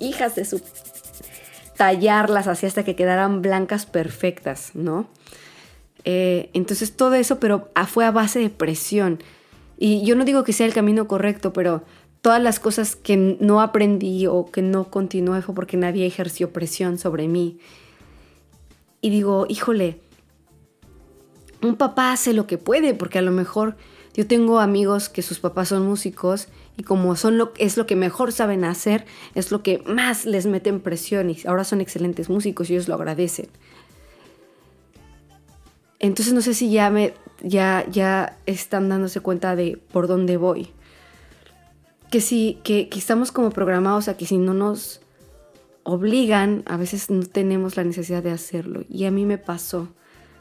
hijas 0.01 0.35
de 0.35 0.45
su... 0.45 0.61
tallarlas 1.77 2.49
así 2.49 2.67
hasta 2.67 2.85
que 2.85 2.97
quedaran 2.97 3.43
blancas 3.43 3.87
perfectas, 3.87 4.73
¿no? 4.75 5.07
Eh, 6.05 6.51
entonces 6.53 6.97
todo 6.97 7.15
eso, 7.15 7.39
pero 7.39 7.71
fue 7.87 8.05
a 8.05 8.11
base 8.11 8.41
de 8.41 8.51
presión. 8.51 9.23
Y 9.79 10.05
yo 10.05 10.17
no 10.17 10.25
digo 10.25 10.45
que 10.45 10.53
sea 10.53 10.67
el 10.67 10.75
camino 10.75 11.07
correcto, 11.07 11.53
pero 11.53 11.85
todas 12.21 12.43
las 12.43 12.61
cosas 12.61 12.97
que 12.97 13.17
no 13.17 13.61
aprendí 13.61 14.27
o 14.27 14.51
que 14.51 14.63
no 14.63 14.91
continué 14.91 15.43
fue 15.43 15.55
porque 15.55 15.77
nadie 15.77 16.07
ejerció 16.07 16.53
presión 16.53 16.99
sobre 16.99 17.29
mí. 17.29 17.59
Y 19.01 19.11
digo, 19.11 19.47
híjole, 19.49 19.99
un 21.63 21.77
papá 21.77 22.13
hace 22.13 22.33
lo 22.33 22.47
que 22.47 22.59
puede, 22.59 22.95
porque 22.95 23.19
a 23.19 23.23
lo 23.23 23.33
mejor 23.33 23.77
yo 24.15 24.27
tengo 24.27 24.61
amigos 24.61 25.09
que 25.09 25.23
sus 25.23 25.39
papás 25.39 25.69
son 25.69 25.87
músicos 25.87 26.49
y 26.77 26.83
como 26.83 27.17
son 27.17 27.39
lo, 27.39 27.53
es 27.57 27.77
lo 27.77 27.87
que 27.87 27.97
mejor 27.97 28.33
saben 28.33 28.65
hacer, 28.65 29.07
es 29.35 29.51
lo 29.51 29.63
que 29.63 29.83
más 29.87 30.27
les 30.27 30.47
meten 30.47 30.81
presión 30.81 31.31
y 31.31 31.39
ahora 31.47 31.65
son 31.65 31.81
excelentes 31.81 32.29
músicos 32.29 32.69
y 32.69 32.75
ellos 32.75 32.89
lo 32.89 32.95
agradecen. 32.95 33.49
Entonces 35.99 36.35
no 36.35 36.43
sé 36.43 36.53
si 36.53 36.71
ya 36.71 36.91
me 36.91 37.15
ya 37.43 37.87
ya 37.91 38.37
están 38.47 38.89
dándose 38.89 39.21
cuenta 39.21 39.57
de 39.57 39.81
por 39.93 40.09
dónde 40.09 40.37
voy. 40.37 40.71
Que 42.11 42.21
sí, 42.21 42.59
que, 42.63 42.91
estamos 42.95 43.33
como 43.33 43.51
programados 43.51 44.09
a 44.09 44.17
que 44.17 44.27
si 44.27 44.37
no 44.37 44.53
nos 44.53 45.01
obligan, 45.85 46.63
a 46.67 46.77
veces 46.77 47.09
no 47.09 47.23
tenemos 47.23 47.77
la 47.77 47.85
necesidad 47.85 48.23
de 48.23 48.31
hacerlo. 48.31 48.83
Y 48.91 49.07
a 49.07 49.11
mí 49.11 49.25
me 49.25 49.39
pasó. 49.39 49.89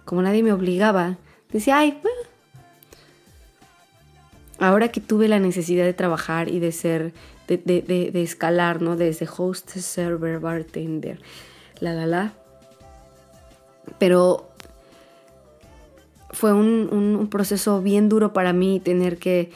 Como 0.04 0.22
nadie 0.22 0.44
me 0.44 0.52
obligaba, 0.52 1.18
decía, 1.52 1.78
ay, 1.78 1.98
bueno. 2.02 2.21
Ahora 4.62 4.90
que 4.90 5.02
tuve 5.02 5.28
la 5.28 5.40
necesidad 5.40 5.84
de 5.84 5.94
trabajar 5.94 6.48
y 6.48 6.60
de 6.60 6.72
ser, 6.72 7.14
de, 7.48 7.58
de, 7.58 7.82
de, 7.82 8.22
escalar, 8.24 8.82
¿no? 8.82 8.96
Desde 8.96 9.28
host, 9.38 9.70
server, 9.72 10.40
bartender, 10.40 11.20
la, 11.82 11.94
la, 11.94 12.06
la. 12.06 12.34
Pero 13.98 14.52
fue 16.32 16.54
un, 16.54 17.28
proceso 17.30 17.82
bien 17.82 18.10
duro 18.10 18.34
para 18.34 18.54
mí 18.54 18.80
tener 18.80 19.18
que 19.18 19.52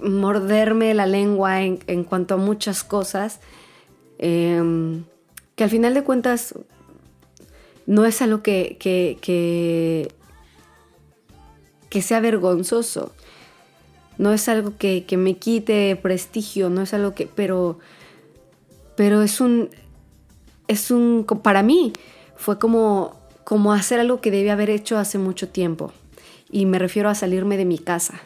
morderme 0.00 0.94
la 0.94 1.06
lengua 1.06 1.62
en, 1.62 2.04
cuanto 2.04 2.34
a 2.34 2.36
muchas 2.38 2.82
cosas, 2.82 3.40
em, 4.18 5.04
que 5.54 5.64
al 5.64 5.70
final 5.70 5.92
de 5.94 6.02
cuentas 6.02 6.54
no 7.86 8.04
es 8.06 8.22
algo 8.22 8.42
que, 8.42 8.76
que, 8.80 9.18
que, 11.90 12.02
sea 12.02 12.20
vergonzoso, 12.20 13.12
no 14.22 14.32
es 14.32 14.48
algo 14.48 14.76
que, 14.78 15.04
que, 15.04 15.16
me 15.16 15.34
quite 15.34 15.96
prestigio, 15.96 16.70
no 16.70 16.82
es 16.82 16.94
algo 16.94 17.14
que, 17.14 17.26
pero, 17.26 17.78
pero 18.96 19.22
es 19.22 19.40
un, 19.40 19.68
es 20.68 20.90
un, 20.90 21.26
para 21.42 21.62
mí 21.62 21.92
fue 22.36 22.58
como 22.58 23.22
como 23.44 23.72
hacer 23.72 24.00
algo 24.00 24.20
que 24.20 24.30
debía 24.30 24.54
haber 24.54 24.70
hecho 24.70 24.96
hace 24.98 25.18
mucho 25.18 25.48
tiempo. 25.48 25.92
Y 26.50 26.66
me 26.66 26.78
refiero 26.78 27.08
a 27.08 27.14
salirme 27.14 27.56
de 27.56 27.64
mi 27.64 27.78
casa. 27.78 28.20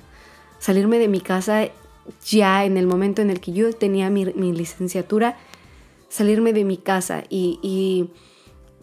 Salirme 0.60 0.98
de 0.98 1.08
mi 1.08 1.20
casa 1.20 1.68
ya 2.24 2.64
en 2.64 2.76
el 2.76 2.86
momento 2.86 3.22
en 3.22 3.30
el 3.30 3.40
que 3.40 3.52
yo 3.52 3.72
tenía 3.72 4.10
mi, 4.10 4.24
licenciatura, 4.24 5.36
salirme 6.08 6.52
de 6.52 6.64
mi 6.64 6.76
casa. 6.76 7.24
Y, 7.28 8.10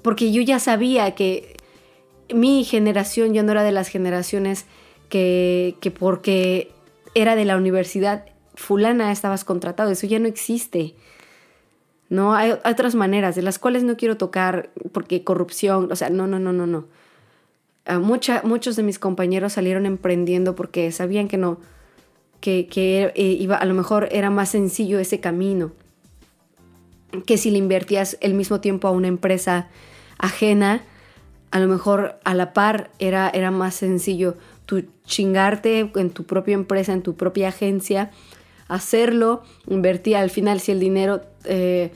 porque 0.01 0.31
yo 0.31 0.41
ya 0.41 0.59
sabía 0.59 1.15
que 1.15 1.55
mi 2.33 2.65
generación 2.65 3.33
ya 3.33 3.43
no 3.43 3.51
era 3.51 3.63
de 3.63 3.71
las 3.71 3.87
generaciones 3.87 4.65
que, 5.07 5.75
que 5.79 5.91
porque 5.91 6.72
era 7.15 7.35
de 7.35 7.45
la 7.45 7.57
universidad 7.57 8.25
fulana 8.55 9.11
estabas 9.11 9.43
contratado. 9.43 9.91
Eso 9.91 10.07
ya 10.07 10.19
no 10.19 10.27
existe. 10.27 10.95
¿no? 12.13 12.35
Hay 12.35 12.51
otras 12.63 12.93
maneras 12.93 13.35
de 13.35 13.41
las 13.41 13.57
cuales 13.57 13.83
no 13.83 13.97
quiero 13.97 14.17
tocar 14.17 14.69
porque 14.91 15.23
corrupción, 15.23 15.91
o 15.91 15.95
sea, 15.95 16.11
no, 16.11 16.27
no, 16.27 16.37
no, 16.37 16.53
no, 16.53 16.67
no. 16.67 16.85
Ah, 17.87 17.97
muchos 17.99 18.75
de 18.75 18.83
mis 18.83 18.99
compañeros 18.99 19.53
salieron 19.53 19.87
emprendiendo 19.87 20.55
porque 20.55 20.91
sabían 20.91 21.27
que 21.27 21.37
no, 21.37 21.59
que, 22.39 22.67
que 22.67 23.11
eh, 23.15 23.23
iba, 23.39 23.57
a 23.57 23.65
lo 23.65 23.73
mejor 23.73 24.09
era 24.11 24.29
más 24.29 24.49
sencillo 24.49 24.99
ese 24.99 25.19
camino, 25.19 25.71
que 27.25 27.37
si 27.37 27.49
le 27.49 27.57
invertías 27.57 28.17
el 28.21 28.35
mismo 28.35 28.61
tiempo 28.61 28.87
a 28.87 28.91
una 28.91 29.07
empresa 29.07 29.69
ajena, 30.19 30.83
a 31.49 31.59
lo 31.59 31.67
mejor 31.67 32.19
a 32.23 32.35
la 32.35 32.53
par 32.53 32.91
era, 32.99 33.27
era 33.29 33.49
más 33.49 33.73
sencillo 33.73 34.37
tu 34.65 34.83
chingarte 35.05 35.91
en 35.95 36.09
tu 36.09 36.23
propia 36.23 36.53
empresa, 36.53 36.93
en 36.93 37.01
tu 37.01 37.15
propia 37.15 37.49
agencia, 37.49 38.11
hacerlo, 38.67 39.43
invertir 39.67 40.15
al 40.15 40.29
final 40.29 40.59
si 40.59 40.71
el 40.71 40.79
dinero, 40.79 41.21
eh, 41.45 41.91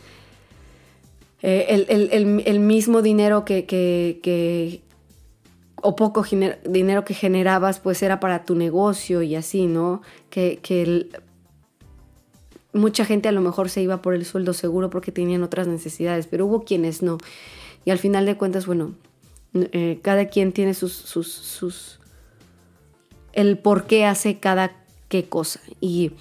eh, 1.42 1.86
el, 2.46 2.60
mismo 2.60 3.02
dinero 3.02 3.46
que, 3.46 4.82
o 5.82 5.96
poco 5.96 6.24
dinero 6.68 7.06
que 7.06 7.14
generabas, 7.14 7.80
pues 7.80 8.02
era 8.04 8.20
para 8.20 8.44
tu 8.44 8.56
negocio 8.56 9.22
y 9.22 9.36
así, 9.36 9.68
¿no? 9.68 10.02
Que, 10.30 10.60
mucha 12.74 13.06
gente 13.06 13.28
a 13.28 13.32
lo 13.32 13.42
mejor 13.42 13.70
se 13.70 13.82
iba 13.82 14.02
por 14.02 14.14
el 14.14 14.24
sueldo 14.24 14.54
seguro 14.54 14.92
porque 14.92 15.12
tenían 15.12 15.42
otras 15.42 15.68
necesidades, 15.68 16.28
pero 16.28 16.46
hubo 16.46 16.64
quienes 16.64 17.02
no. 17.02 17.18
Y 17.86 17.92
al 17.92 17.98
final 17.98 18.26
de 18.26 18.38
cuentas, 18.38 18.68
bueno, 18.68 18.94
eh, 19.54 20.00
cada 20.02 20.28
quien 20.28 20.52
tiene 20.52 20.74
sus, 20.74 20.94
sus, 20.94 22.00
el 23.38 23.60
por 23.60 23.86
qué 23.86 24.04
hace 24.04 24.40
cada 24.40 24.72
qué 25.10 25.30
cosa. 25.30 25.62
Y 25.80 26.12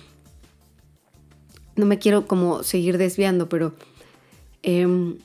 no 1.75 1.87
me 1.87 1.99
quiero 1.99 2.27
como 2.27 2.63
seguir 2.63 2.99
desviando, 2.99 3.49
pero 3.49 3.73
em, 4.63 5.17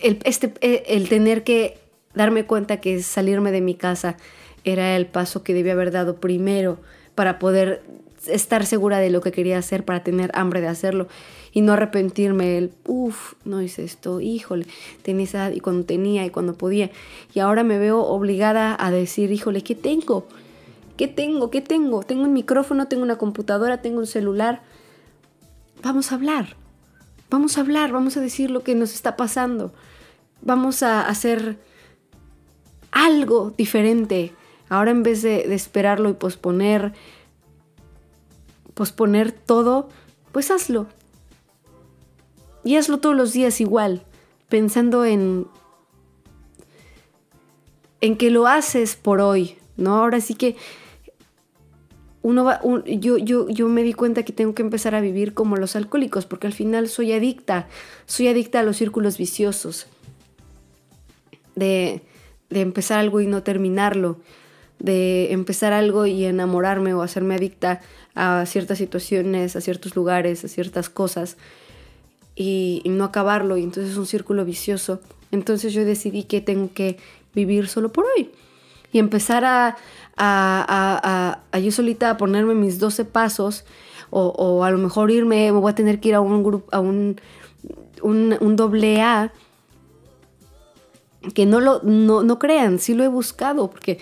el, 0.00 0.18
este, 0.24 0.54
eh, 0.62 0.84
el 0.88 1.10
tener 1.10 1.44
que 1.44 1.78
darme 2.14 2.46
cuenta 2.46 2.80
que 2.80 3.02
salirme 3.02 3.52
de 3.52 3.60
mi 3.60 3.74
casa 3.74 4.16
era 4.64 4.96
el 4.96 5.06
paso 5.06 5.42
que 5.42 5.52
debía 5.52 5.74
haber 5.74 5.90
dado 5.90 6.18
primero 6.18 6.80
para 7.14 7.38
poder 7.38 7.82
estar 8.26 8.66
segura 8.66 8.98
de 8.98 9.10
lo 9.10 9.20
que 9.20 9.32
quería 9.32 9.58
hacer, 9.58 9.84
para 9.84 10.02
tener 10.02 10.30
hambre 10.34 10.60
de 10.60 10.68
hacerlo 10.68 11.08
y 11.52 11.62
no 11.62 11.72
arrepentirme 11.72 12.58
el, 12.58 12.72
uff, 12.86 13.34
no 13.44 13.62
hice 13.62 13.84
esto, 13.84 14.20
híjole, 14.20 14.66
tenía 15.02 15.24
esa 15.24 15.52
y 15.52 15.60
cuando 15.60 15.84
tenía 15.84 16.24
y 16.24 16.30
cuando 16.30 16.54
podía. 16.54 16.90
Y 17.34 17.40
ahora 17.40 17.64
me 17.64 17.78
veo 17.78 18.02
obligada 18.02 18.76
a 18.78 18.90
decir, 18.90 19.32
híjole, 19.32 19.62
¿qué 19.62 19.74
tengo? 19.74 20.26
¿Qué 20.96 21.08
tengo? 21.08 21.50
¿Qué 21.50 21.60
tengo? 21.60 22.02
Tengo 22.02 22.24
un 22.24 22.32
micrófono, 22.32 22.86
tengo 22.86 23.02
una 23.02 23.16
computadora, 23.16 23.80
tengo 23.80 23.98
un 24.00 24.06
celular. 24.06 24.62
Vamos 25.82 26.12
a 26.12 26.16
hablar. 26.16 26.56
Vamos 27.30 27.56
a 27.56 27.62
hablar, 27.62 27.92
vamos 27.92 28.16
a 28.16 28.20
decir 28.20 28.50
lo 28.50 28.62
que 28.62 28.74
nos 28.74 28.94
está 28.94 29.16
pasando. 29.16 29.72
Vamos 30.42 30.82
a 30.82 31.08
hacer 31.08 31.58
algo 32.92 33.54
diferente. 33.56 34.32
Ahora 34.68 34.90
en 34.90 35.02
vez 35.02 35.22
de, 35.22 35.48
de 35.48 35.54
esperarlo 35.54 36.10
y 36.10 36.14
posponer, 36.14 36.92
posponer 38.80 39.30
todo, 39.30 39.90
pues 40.32 40.50
hazlo. 40.50 40.86
Y 42.64 42.76
hazlo 42.76 42.96
todos 42.96 43.14
los 43.14 43.34
días 43.34 43.60
igual, 43.60 44.04
pensando 44.48 45.04
en 45.04 45.48
en 48.00 48.16
que 48.16 48.30
lo 48.30 48.46
haces 48.46 48.96
por 48.96 49.20
hoy, 49.20 49.58
¿no? 49.76 49.96
Ahora 49.96 50.22
sí 50.22 50.32
que 50.32 50.56
uno 52.22 52.42
va, 52.42 52.62
yo, 52.86 53.18
yo, 53.18 53.50
yo 53.50 53.68
me 53.68 53.82
di 53.82 53.92
cuenta 53.92 54.22
que 54.22 54.32
tengo 54.32 54.54
que 54.54 54.62
empezar 54.62 54.94
a 54.94 55.02
vivir 55.02 55.34
como 55.34 55.56
los 55.56 55.76
alcohólicos, 55.76 56.24
porque 56.24 56.46
al 56.46 56.54
final 56.54 56.88
soy 56.88 57.12
adicta, 57.12 57.68
soy 58.06 58.28
adicta 58.28 58.60
a 58.60 58.62
los 58.62 58.78
círculos 58.78 59.18
viciosos, 59.18 59.88
de, 61.54 62.00
de 62.48 62.60
empezar 62.62 62.98
algo 62.98 63.20
y 63.20 63.26
no 63.26 63.42
terminarlo, 63.42 64.20
de 64.78 65.32
empezar 65.32 65.74
algo 65.74 66.06
y 66.06 66.24
enamorarme 66.24 66.94
o 66.94 67.02
hacerme 67.02 67.34
adicta 67.34 67.82
a 68.14 68.44
ciertas 68.46 68.78
situaciones, 68.78 69.56
a 69.56 69.60
ciertos 69.60 69.96
lugares, 69.96 70.44
a 70.44 70.48
ciertas 70.48 70.88
cosas 70.88 71.36
y, 72.34 72.82
no 72.86 73.04
acabarlo 73.04 73.56
y 73.56 73.62
entonces 73.62 73.92
es 73.92 73.98
un 73.98 74.06
círculo 74.06 74.44
vicioso. 74.44 75.00
Entonces 75.30 75.72
yo 75.72 75.84
decidí 75.84 76.24
que 76.24 76.40
tengo 76.40 76.70
que 76.74 76.98
vivir 77.34 77.68
solo 77.68 77.92
por 77.92 78.04
hoy 78.04 78.30
y 78.92 78.98
empezar 78.98 79.44
a, 79.44 79.76
a, 80.16 81.58
yo 81.58 81.70
solita 81.70 82.10
a 82.10 82.16
ponerme 82.16 82.54
mis 82.54 82.78
12 82.78 83.04
pasos 83.04 83.64
o, 84.12 84.64
a 84.64 84.70
lo 84.72 84.78
mejor 84.78 85.12
irme, 85.12 85.52
me 85.52 85.58
voy 85.58 85.70
a 85.70 85.74
tener 85.74 86.00
que 86.00 86.08
ir 86.08 86.14
a 86.16 86.20
un 86.20 86.42
grupo, 86.42 86.68
a 86.72 86.80
un, 86.80 87.20
un, 88.02 88.56
doble 88.56 89.00
A 89.00 89.32
que 91.34 91.46
no 91.46 91.60
lo 91.60 91.80
no, 91.84 92.24
no, 92.24 92.38
crean, 92.40 92.80
sí 92.80 92.94
lo 92.94 93.04
he 93.04 93.08
buscado 93.08 93.70
porque 93.70 93.98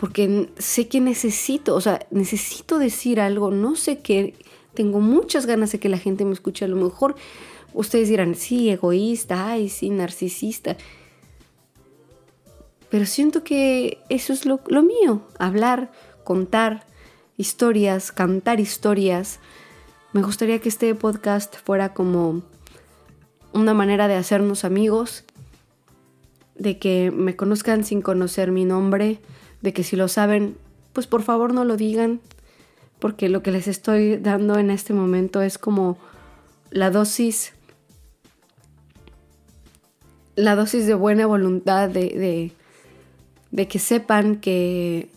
porque 0.00 0.48
sé 0.56 0.88
que 0.88 0.98
necesito, 0.98 1.74
o 1.74 1.80
sea, 1.82 2.06
necesito 2.10 2.78
decir 2.78 3.20
algo, 3.20 3.50
no 3.50 3.76
sé 3.76 3.98
qué, 3.98 4.32
tengo 4.72 4.98
muchas 4.98 5.44
ganas 5.44 5.72
de 5.72 5.78
que 5.78 5.90
la 5.90 5.98
gente 5.98 6.24
me 6.24 6.32
escuche. 6.32 6.64
A 6.64 6.68
lo 6.68 6.76
mejor 6.76 7.16
ustedes 7.74 8.08
dirán, 8.08 8.34
sí, 8.34 8.70
egoísta, 8.70 9.50
ay, 9.50 9.68
sí, 9.68 9.90
narcisista. 9.90 10.78
Pero 12.88 13.04
siento 13.04 13.44
que 13.44 13.98
eso 14.08 14.32
es 14.32 14.46
lo, 14.46 14.62
lo 14.68 14.82
mío, 14.82 15.20
hablar, 15.38 15.92
contar 16.24 16.86
historias, 17.36 18.10
cantar 18.10 18.58
historias. 18.58 19.38
Me 20.14 20.22
gustaría 20.22 20.60
que 20.60 20.70
este 20.70 20.94
podcast 20.94 21.56
fuera 21.56 21.92
como 21.92 22.42
una 23.52 23.74
manera 23.74 24.08
de 24.08 24.14
hacernos 24.14 24.64
amigos, 24.64 25.24
de 26.54 26.78
que 26.78 27.10
me 27.10 27.36
conozcan 27.36 27.84
sin 27.84 28.00
conocer 28.00 28.50
mi 28.50 28.64
nombre, 28.64 29.20
de 29.62 29.72
que 29.72 29.84
si 29.84 29.96
lo 29.96 30.08
saben, 30.08 30.56
pues 30.92 31.06
por 31.06 31.22
favor 31.22 31.52
no 31.54 31.64
lo 31.64 31.76
digan, 31.76 32.20
porque 32.98 33.28
lo 33.28 33.42
que 33.42 33.50
les 33.50 33.68
estoy 33.68 34.16
dando 34.16 34.58
en 34.58 34.70
este 34.70 34.92
momento 34.92 35.42
es 35.42 35.58
como 35.58 35.98
la 36.70 36.90
dosis, 36.90 37.52
la 40.36 40.54
dosis 40.54 40.86
de 40.86 40.94
buena 40.94 41.26
voluntad, 41.26 41.88
de, 41.88 42.52
que 43.68 43.78
sepan 43.78 44.36
que, 44.36 45.08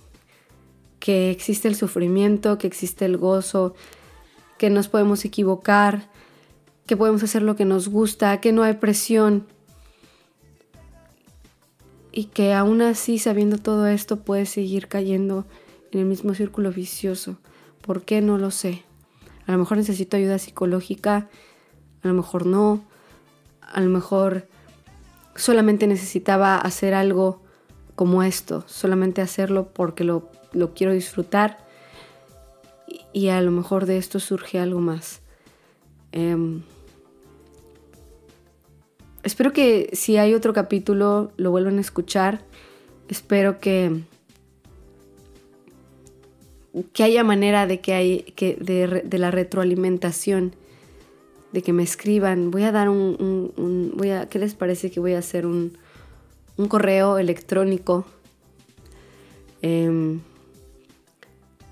que 0.99 1.31
existe 1.31 1.67
el 1.67 1.75
sufrimiento, 1.75 2.57
que 2.57 2.67
existe 2.67 3.05
el 3.05 3.17
gozo, 3.17 3.75
que 4.57 4.69
nos 4.69 4.87
podemos 4.87 5.25
equivocar, 5.25 6.09
que 6.85 6.97
podemos 6.97 7.23
hacer 7.23 7.41
lo 7.41 7.55
que 7.55 7.65
nos 7.65 7.87
gusta, 7.89 8.39
que 8.39 8.51
no 8.51 8.63
hay 8.63 8.75
presión. 8.75 9.45
Y 12.13 12.25
que 12.25 12.53
aún 12.53 12.81
así, 12.83 13.17
sabiendo 13.17 13.57
todo 13.57 13.87
esto, 13.87 14.17
puedes 14.17 14.49
seguir 14.49 14.87
cayendo 14.87 15.45
en 15.91 15.99
el 15.99 16.05
mismo 16.05 16.35
círculo 16.35 16.71
vicioso. 16.71 17.37
¿Por 17.81 18.03
qué? 18.03 18.21
No 18.21 18.37
lo 18.37 18.51
sé. 18.51 18.83
A 19.47 19.51
lo 19.51 19.57
mejor 19.57 19.77
necesito 19.77 20.15
ayuda 20.15 20.37
psicológica, 20.39 21.27
a 22.03 22.07
lo 22.07 22.13
mejor 22.13 22.45
no, 22.45 22.83
a 23.61 23.81
lo 23.81 23.89
mejor 23.89 24.47
solamente 25.35 25.87
necesitaba 25.87 26.57
hacer 26.57 26.93
algo 26.93 27.41
como 27.95 28.23
esto, 28.23 28.63
solamente 28.67 29.21
hacerlo 29.21 29.69
porque 29.73 30.03
lo, 30.03 30.29
quiero 30.75 30.93
disfrutar 30.93 31.65
y, 33.11 33.29
a 33.29 33.41
lo 33.41 33.51
mejor 33.51 33.85
de 33.85 33.97
esto 33.97 34.19
surge 34.19 34.59
algo 34.59 34.79
más. 34.79 35.21
Em, 36.11 36.61
espero 39.23 39.53
que 39.53 39.89
si 39.93 40.17
hay 40.17 40.33
otro 40.33 40.53
capítulo 40.53 41.31
lo 41.37 41.51
vuelvan 41.51 41.77
a 41.77 41.81
escuchar. 41.81 42.43
Espero 43.07 43.59
que 43.59 44.01
que 46.91 47.03
haya 47.03 47.23
manera 47.23 47.67
de 47.67 47.81
que 47.81 47.93
hay 47.93 48.33
de, 48.35 49.17
la 49.19 49.29
retroalimentación 49.29 50.55
de 51.51 51.61
que 51.61 51.71
me 51.71 51.83
escriban. 51.83 52.49
Voy 52.49 52.63
a 52.63 52.71
dar 52.71 52.89
un, 52.89 53.93
voy 53.95 54.09
a 54.09 54.27
qué 54.27 54.39
les 54.39 54.55
parece 54.55 54.89
que 54.89 54.99
voy 54.99 55.13
a 55.13 55.19
hacer 55.19 55.45
un, 55.45 55.77
un 56.57 56.67
correo 56.67 57.19
electrónico 57.19 58.05
em, 59.61 60.21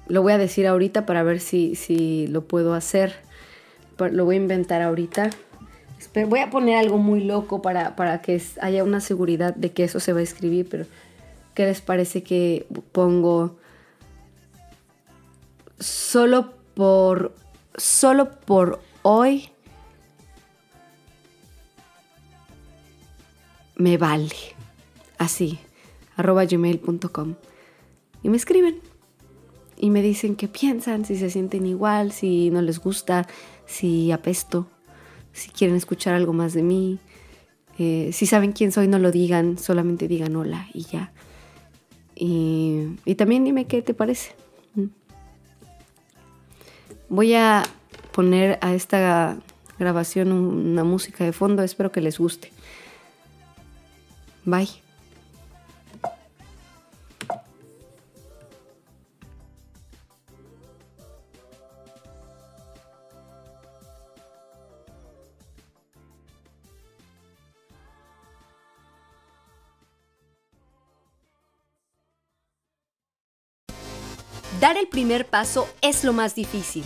lo 0.08 0.22
voy 0.22 0.34
a 0.34 0.38
decir 0.38 0.68
ahorita 0.68 1.06
para 1.06 1.24
ver 1.24 1.40
si, 1.40 1.76
si 1.76 2.28
lo 2.28 2.44
puedo 2.44 2.74
hacer. 2.74 3.16
Lo 3.98 4.26
voy 4.26 4.36
a 4.36 4.40
inventar 4.40 4.82
ahorita 4.82 5.30
voy 6.28 6.40
a 6.40 6.50
poner 6.50 6.78
algo 6.78 6.98
muy 6.98 7.24
loco 7.24 7.62
para, 7.62 7.96
para 7.96 8.22
que 8.22 8.42
haya 8.62 8.84
una 8.84 9.02
seguridad 9.02 9.56
de 9.56 9.72
que 9.72 9.84
eso 9.84 10.00
se 10.00 10.14
va 10.14 10.20
a 10.20 10.24
escribir 10.24 10.68
pero 10.70 10.86
qué 11.54 11.66
les 11.66 11.82
parece 11.82 12.24
que 12.24 12.68
pongo 12.92 13.58
solo 15.80 16.54
por, 16.76 17.34
solo 17.76 18.32
por 18.32 18.82
hoy 19.02 19.50
me 23.82 23.98
vale. 23.98 24.30
Así, 25.18 25.60
arroba 26.16 26.46
gmail.com. 26.46 27.36
Y 28.24 28.30
me 28.30 28.38
escriben. 28.38 28.80
Y 29.78 29.90
me 29.90 30.04
dicen 30.04 30.36
qué 30.36 30.48
piensan, 30.48 31.06
si 31.06 31.18
se 31.18 31.32
sienten 31.32 31.66
igual, 31.66 32.12
si 32.12 32.52
no 32.52 32.62
les 32.62 32.80
gusta, 32.80 33.28
si 33.66 34.12
apesto, 34.12 34.68
si 35.34 35.50
quieren 35.50 35.76
escuchar 35.76 36.14
algo 36.14 36.34
más 36.34 36.54
de 36.54 36.64
mí. 36.64 37.00
Eh, 37.78 38.12
si 38.14 38.26
saben 38.26 38.52
quién 38.52 38.72
soy, 38.72 38.88
no 38.88 39.00
lo 39.00 39.12
digan, 39.12 39.58
solamente 39.58 40.08
digan 40.08 40.36
hola 40.36 40.68
y 40.74 40.84
ya. 40.84 41.12
Y, 42.16 42.98
y 43.06 43.16
también 43.16 43.44
dime 43.44 43.66
qué 43.66 43.82
te 43.82 43.94
parece. 43.94 44.36
Voy 47.10 47.34
a 47.34 47.64
poner 48.14 48.58
a 48.62 48.74
esta 48.74 49.38
grabación 49.78 50.32
una 50.32 50.84
música 50.84 51.26
de 51.26 51.34
fondo, 51.34 51.64
espero 51.64 51.92
que 51.92 52.02
les 52.02 52.20
guste. 52.20 52.52
Bye. 54.46 54.91
Dar 74.72 74.80
el 74.80 74.88
primer 74.88 75.28
paso 75.28 75.68
es 75.82 76.06
lo 76.06 76.14
más 76.14 76.34
difícil, 76.34 76.86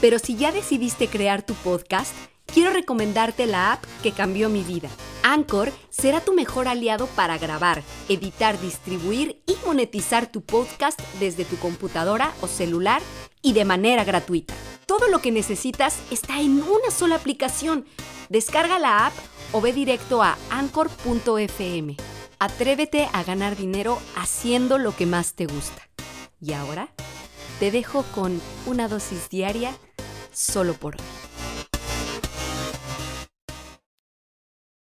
pero 0.00 0.20
si 0.20 0.36
ya 0.36 0.52
decidiste 0.52 1.08
crear 1.08 1.42
tu 1.42 1.54
podcast, 1.54 2.14
quiero 2.46 2.70
recomendarte 2.70 3.46
la 3.46 3.72
app 3.72 3.84
que 4.04 4.12
cambió 4.12 4.48
mi 4.48 4.62
vida. 4.62 4.88
Anchor 5.24 5.72
será 5.90 6.20
tu 6.20 6.34
mejor 6.34 6.68
aliado 6.68 7.08
para 7.16 7.36
grabar, 7.36 7.82
editar, 8.08 8.60
distribuir 8.60 9.42
y 9.44 9.56
monetizar 9.66 10.30
tu 10.30 10.42
podcast 10.42 11.00
desde 11.18 11.44
tu 11.44 11.56
computadora 11.56 12.32
o 12.42 12.46
celular 12.46 13.02
y 13.42 13.54
de 13.54 13.64
manera 13.64 14.04
gratuita. 14.04 14.54
Todo 14.86 15.08
lo 15.08 15.18
que 15.18 15.32
necesitas 15.32 15.98
está 16.12 16.40
en 16.40 16.62
una 16.62 16.92
sola 16.92 17.16
aplicación. 17.16 17.86
Descarga 18.28 18.78
la 18.78 19.08
app 19.08 19.14
o 19.50 19.60
ve 19.60 19.72
directo 19.72 20.22
a 20.22 20.38
anchor.fm. 20.50 21.96
Atrévete 22.38 23.08
a 23.12 23.24
ganar 23.24 23.56
dinero 23.56 23.98
haciendo 24.14 24.78
lo 24.78 24.94
que 24.94 25.06
más 25.06 25.34
te 25.34 25.46
gusta. 25.46 25.86
Y 26.46 26.52
ahora 26.52 26.88
te 27.58 27.72
dejo 27.72 28.04
con 28.14 28.40
una 28.66 28.86
dosis 28.86 29.28
diaria 29.28 29.76
solo 30.32 30.74
por 30.74 30.94
hoy. 30.94 31.35